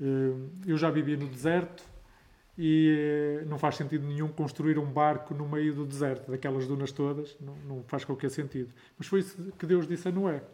Eh, 0.00 0.68
eu 0.68 0.78
já 0.78 0.88
vivia 0.88 1.16
no 1.16 1.26
deserto 1.26 1.82
e 2.56 3.40
eh, 3.40 3.44
não 3.46 3.58
faz 3.58 3.74
sentido 3.74 4.06
nenhum 4.06 4.28
construir 4.28 4.78
um 4.78 4.86
barco 4.86 5.34
no 5.34 5.48
meio 5.48 5.74
do 5.74 5.84
deserto, 5.84 6.30
daquelas 6.30 6.68
dunas 6.68 6.92
todas, 6.92 7.36
não, 7.40 7.56
não 7.66 7.82
faz 7.88 8.04
qualquer 8.04 8.30
sentido. 8.30 8.72
Mas 8.96 9.08
foi 9.08 9.20
isso 9.20 9.52
que 9.58 9.66
Deus 9.66 9.88
disse 9.88 10.06
a 10.06 10.12
Noé. 10.12 10.44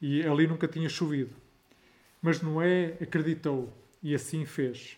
E 0.00 0.22
ali 0.24 0.46
nunca 0.46 0.68
tinha 0.68 0.88
chovido. 0.88 1.34
Mas 2.22 2.40
Noé 2.40 2.96
acreditou 3.00 3.72
e 4.06 4.14
assim 4.14 4.44
fez. 4.44 4.96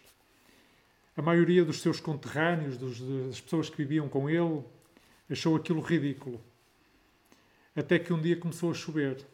A 1.17 1.23
maioria 1.23 1.65
dos 1.65 1.81
seus 1.81 1.99
conterrâneos, 1.99 2.77
dos, 2.77 3.01
das 3.01 3.41
pessoas 3.41 3.71
que 3.71 3.79
viviam 3.79 4.07
com 4.07 4.29
ele, 4.29 4.63
achou 5.31 5.57
aquilo 5.57 5.81
ridículo. 5.81 6.39
Até 7.75 7.99
que 7.99 8.13
um 8.13 8.21
dia 8.21 8.37
começou 8.37 8.71
a 8.71 8.75
chover. 8.75 9.27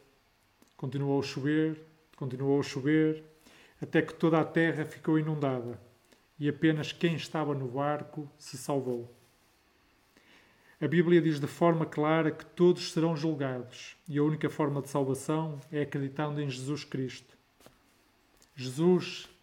Continuou 0.76 1.18
a 1.18 1.24
chover, 1.24 1.76
continuou 2.14 2.60
a 2.60 2.62
chover, 2.62 3.24
até 3.82 4.00
que 4.00 4.14
toda 4.14 4.40
a 4.40 4.44
terra 4.44 4.84
ficou 4.84 5.18
inundada 5.18 5.76
e 6.38 6.48
apenas 6.48 6.92
quem 6.92 7.16
estava 7.16 7.52
no 7.52 7.66
barco 7.66 8.30
se 8.38 8.56
salvou. 8.56 9.12
A 10.80 10.87
Bíblia 10.87 11.20
diz 11.20 11.40
de 11.40 11.48
forma 11.48 11.84
clara 11.84 12.30
que 12.30 12.46
todos 12.46 12.92
serão 12.92 13.16
julgados 13.16 13.96
e 14.08 14.18
a 14.18 14.22
única 14.22 14.48
forma 14.48 14.80
de 14.80 14.88
salvação 14.88 15.60
é 15.72 15.82
acreditando 15.82 16.40
em 16.40 16.48
Jesus 16.48 16.84
Cristo. 16.84 17.37
Jesus 18.54 19.34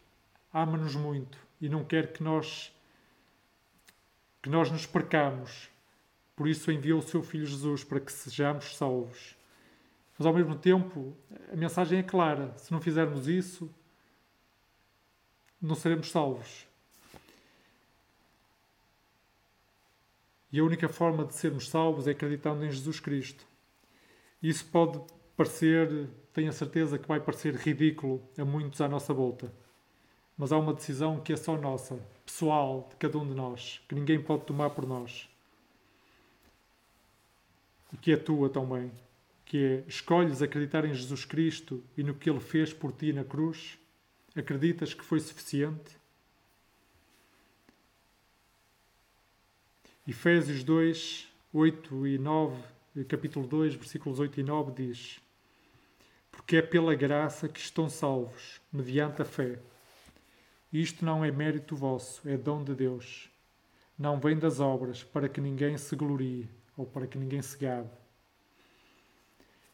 ama-nos 0.53 0.95
muito 0.95 1.37
e 1.59 1.69
não 1.69 1.83
quer 1.83 2.11
que 2.11 2.23
nós 2.23 2.73
que 4.41 4.49
nós 4.49 4.71
nos 4.71 4.85
percamos. 4.85 5.69
Por 6.35 6.47
isso 6.47 6.71
enviou 6.71 6.99
o 6.99 7.03
seu 7.03 7.21
filho 7.21 7.45
Jesus 7.45 7.83
para 7.83 7.99
que 7.99 8.11
sejamos 8.11 8.75
salvos. 8.75 9.35
Mas 10.17 10.25
ao 10.25 10.33
mesmo 10.33 10.55
tempo, 10.55 11.15
a 11.51 11.55
mensagem 11.55 11.99
é 11.99 12.03
clara: 12.03 12.53
se 12.57 12.71
não 12.71 12.81
fizermos 12.81 13.27
isso, 13.27 13.69
não 15.61 15.75
seremos 15.75 16.09
salvos. 16.09 16.65
E 20.51 20.59
a 20.59 20.63
única 20.63 20.89
forma 20.89 21.23
de 21.23 21.33
sermos 21.35 21.69
salvos 21.69 22.07
é 22.07 22.11
acreditando 22.11 22.65
em 22.65 22.71
Jesus 22.71 22.99
Cristo. 22.99 23.45
Isso 24.41 24.65
pode 24.65 24.99
parecer, 25.37 26.09
tenho 26.33 26.49
a 26.49 26.53
certeza 26.53 26.97
que 26.97 27.07
vai 27.07 27.19
parecer 27.19 27.55
ridículo 27.55 28.21
a 28.37 28.43
muitos 28.43 28.81
à 28.81 28.89
nossa 28.89 29.13
volta. 29.13 29.53
Mas 30.41 30.51
há 30.51 30.57
uma 30.57 30.73
decisão 30.73 31.19
que 31.19 31.31
é 31.31 31.37
só 31.37 31.55
nossa, 31.55 31.99
pessoal, 32.25 32.87
de 32.89 32.95
cada 32.95 33.15
um 33.15 33.27
de 33.27 33.35
nós, 33.35 33.79
que 33.87 33.93
ninguém 33.93 34.19
pode 34.19 34.43
tomar 34.43 34.71
por 34.71 34.87
nós. 34.87 35.29
E 37.93 37.97
que 37.97 38.11
é 38.11 38.17
tua 38.17 38.49
também. 38.49 38.91
Que 39.45 39.63
é, 39.63 39.83
escolhes 39.87 40.41
acreditar 40.41 40.83
em 40.83 40.95
Jesus 40.95 41.25
Cristo 41.25 41.83
e 41.95 42.01
no 42.01 42.15
que 42.15 42.27
Ele 42.27 42.39
fez 42.39 42.73
por 42.73 42.91
ti 42.91 43.13
na 43.13 43.23
cruz? 43.23 43.77
Acreditas 44.35 44.95
que 44.95 45.03
foi 45.03 45.19
suficiente? 45.19 45.95
Efésios 50.07 50.63
2, 50.63 51.27
8 51.53 52.07
e 52.07 52.17
9, 52.17 52.63
capítulo 53.07 53.45
2, 53.45 53.75
versículos 53.75 54.17
8 54.17 54.39
e 54.39 54.43
9 54.43 54.71
diz: 54.71 55.19
Porque 56.31 56.55
é 56.55 56.63
pela 56.63 56.95
graça 56.95 57.47
que 57.47 57.59
estão 57.59 57.87
salvos, 57.87 58.59
mediante 58.73 59.21
a 59.21 59.25
fé. 59.25 59.59
Isto 60.71 61.03
não 61.03 61.23
é 61.23 61.31
mérito 61.31 61.75
vosso, 61.75 62.27
é 62.27 62.37
dom 62.37 62.63
de 62.63 62.73
Deus. 62.73 63.29
Não 63.97 64.19
vem 64.19 64.37
das 64.37 64.59
obras, 64.59 65.03
para 65.03 65.27
que 65.27 65.41
ninguém 65.41 65.77
se 65.77 65.95
glorie 65.95 66.49
ou 66.77 66.85
para 66.85 67.05
que 67.05 67.17
ninguém 67.17 67.41
se 67.41 67.57
gabe. 67.57 67.89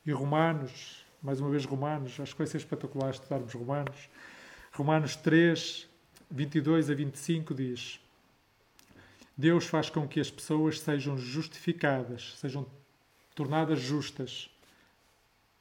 E 0.05 0.11
Romanos, 0.11 1.05
mais 1.21 1.39
uma 1.39 1.49
vez 1.49 1.65
Romanos, 1.65 2.19
acho 2.19 2.33
que 2.33 2.39
vai 2.39 2.47
ser 2.47 2.57
espetacular 2.57 3.11
estudarmos 3.11 3.53
Romanos. 3.53 4.09
Romanos 4.73 5.15
3, 5.15 5.87
22 6.31 6.89
a 6.89 6.95
25 6.95 7.53
diz: 7.53 7.99
Deus 9.37 9.67
faz 9.67 9.89
com 9.89 10.07
que 10.07 10.19
as 10.19 10.31
pessoas 10.31 10.79
sejam 10.79 11.17
justificadas, 11.17 12.35
sejam 12.37 12.65
tornadas 13.35 13.79
justas. 13.79 14.49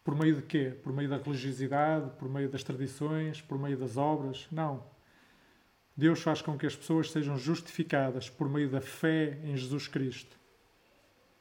Por 0.03 0.14
meio 0.14 0.37
de 0.37 0.42
quê? 0.42 0.75
Por 0.83 0.92
meio 0.92 1.11
da 1.11 1.18
religiosidade, 1.18 2.11
por 2.18 2.29
meio 2.29 2.49
das 2.49 2.62
tradições, 2.62 3.42
por 3.42 3.59
meio 3.59 3.77
das 3.77 3.96
obras? 3.96 4.46
Não. 4.51 4.95
Deus 5.96 6.20
faz 6.20 6.42
com 6.42 6.59
que 6.59 6.66
as 6.66 6.76
pessoas 6.76 7.11
sejam 7.11 7.38
justificadas 7.38 8.28
por 8.28 8.50
meio 8.50 8.68
da 8.68 8.82
fé 8.82 9.38
em 9.42 9.56
Jesus 9.56 9.88
Cristo. 9.88 10.37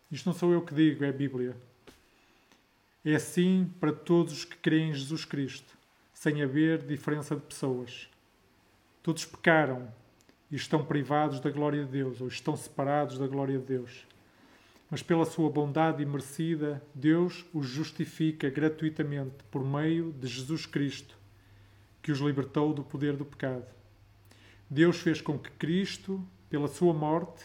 Isto 0.10 0.28
não 0.28 0.34
sou 0.34 0.54
eu 0.54 0.62
que 0.62 0.74
digo, 0.74 1.04
é 1.04 1.10
a 1.10 1.14
Bíblia. 1.14 1.58
É 3.04 3.16
assim 3.16 3.70
para 3.80 3.92
todos 3.92 4.32
os 4.32 4.46
que 4.46 4.56
creem 4.56 4.92
em 4.92 4.94
Jesus 4.94 5.26
Cristo, 5.26 5.78
sem 6.14 6.42
haver 6.42 6.82
diferença 6.84 7.36
de 7.36 7.42
pessoas. 7.42 8.08
Todos 9.04 9.26
pecaram 9.26 9.92
e 10.50 10.56
estão 10.56 10.86
privados 10.86 11.42
da 11.42 11.50
glória 11.50 11.84
de 11.84 11.92
Deus, 11.92 12.22
ou 12.22 12.28
estão 12.28 12.56
separados 12.56 13.18
da 13.18 13.28
glória 13.28 13.60
de 13.60 13.66
Deus. 13.66 14.08
Mas 14.90 15.04
pela 15.04 15.26
sua 15.26 15.50
bondade 15.50 16.02
imerecida, 16.02 16.82
Deus 16.94 17.46
os 17.54 17.68
justifica 17.68 18.50
gratuitamente 18.50 19.36
por 19.52 19.66
meio 19.66 20.14
de 20.14 20.28
Jesus 20.28 20.66
Cristo, 20.66 21.18
que 22.02 22.12
os 22.12 22.20
libertou 22.20 22.74
do 22.74 22.84
poder 22.84 23.18
do 23.18 23.26
pecado. 23.26 23.66
Deus 24.70 24.98
fez 24.98 25.22
com 25.22 25.38
que 25.38 25.52
Cristo, 25.52 26.26
pela 26.50 26.68
sua 26.68 26.94
morte, 26.94 27.44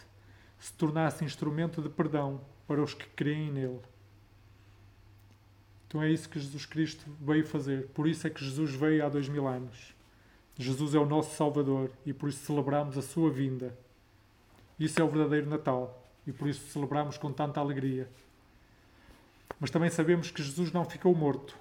se 0.59 0.73
tornasse 0.73 1.25
instrumento 1.25 1.81
de 1.83 1.89
perdão 1.89 2.41
para 2.67 2.83
os 2.83 2.95
que 2.95 3.07
creem 3.09 3.51
nele. 3.51 3.81
Então 5.87 6.03
é 6.03 6.11
isso 6.11 6.29
que 6.29 6.39
Jesus 6.39 6.67
Cristo 6.67 7.05
veio 7.21 7.45
fazer. 7.45 7.89
Por 7.89 8.07
isso 8.07 8.27
é 8.27 8.31
que 8.31 8.45
Jesus 8.45 8.75
veio 8.75 9.05
há 9.05 9.09
dois 9.09 9.29
mil 9.29 9.49
anos. 9.49 9.95
Jesus 10.57 10.95
é 10.95 10.99
o 10.99 11.07
nosso 11.07 11.35
Salvador 11.35 11.91
e 12.05 12.13
por 12.13 12.29
isso 12.29 12.45
celebramos 12.45 12.97
a 12.97 13.03
sua 13.03 13.31
vinda. 13.31 13.77
Isso 14.79 15.01
é 15.01 15.05
o 15.05 15.09
verdadeiro 15.09 15.49
Natal 15.49 16.07
e 16.27 16.33
por 16.33 16.49
isso 16.49 16.71
celebramos 16.71 17.19
com 17.19 17.33
tanta 17.33 17.59
alegria. 17.61 18.09
Mas 19.59 19.71
também 19.71 19.91
sabemos 19.91 20.31
que 20.31 20.43
Jesus 20.43 20.71
não 20.71 20.85
ficou 20.85 21.15
morto. 21.15 21.57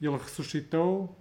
Ele 0.00 0.16
ressuscitou 0.16 1.14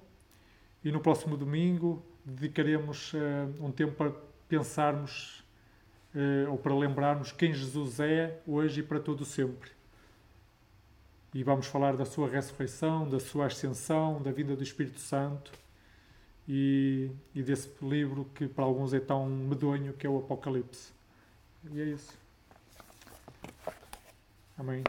e 0.84 0.92
no 0.92 1.00
próximo 1.00 1.36
domingo 1.36 2.04
dedicaremos 2.26 3.14
uh, 3.14 3.18
um 3.64 3.72
tempo 3.72 3.94
para 3.94 4.12
pensarmos 4.48 5.44
uh, 6.16 6.52
ou 6.52 6.58
para 6.58 6.76
lembrarmos 6.76 7.32
quem 7.32 7.54
Jesus 7.54 8.00
é 8.00 8.40
hoje 8.48 8.82
e 8.82 8.84
para 8.84 9.00
todo 9.00 9.22
o 9.22 9.26
sempre. 9.26 9.72
E 11.34 11.44
vamos 11.44 11.66
falar 11.66 11.96
da 11.96 12.06
sua 12.06 12.30
ressurreição, 12.30 13.10
da 13.10 13.20
sua 13.20 13.48
ascensão, 13.48 14.22
da 14.22 14.32
vinda 14.32 14.56
do 14.56 14.64
Espírito 14.64 15.00
Santo 15.00 15.52
e, 16.48 17.10
e 17.34 17.42
desse 17.42 17.70
livro 17.82 18.30
que 18.36 18.48
para 18.48 18.64
alguns 18.64 18.94
é 18.94 19.00
tão 19.00 19.26
medonho 19.28 19.94
que 19.94 20.06
é 20.06 20.10
o 20.10 20.20
Apocalipse. 20.20 20.92
E 21.72 21.82
é 21.82 21.86
isso. 21.86 22.18
Amém. 24.58 24.84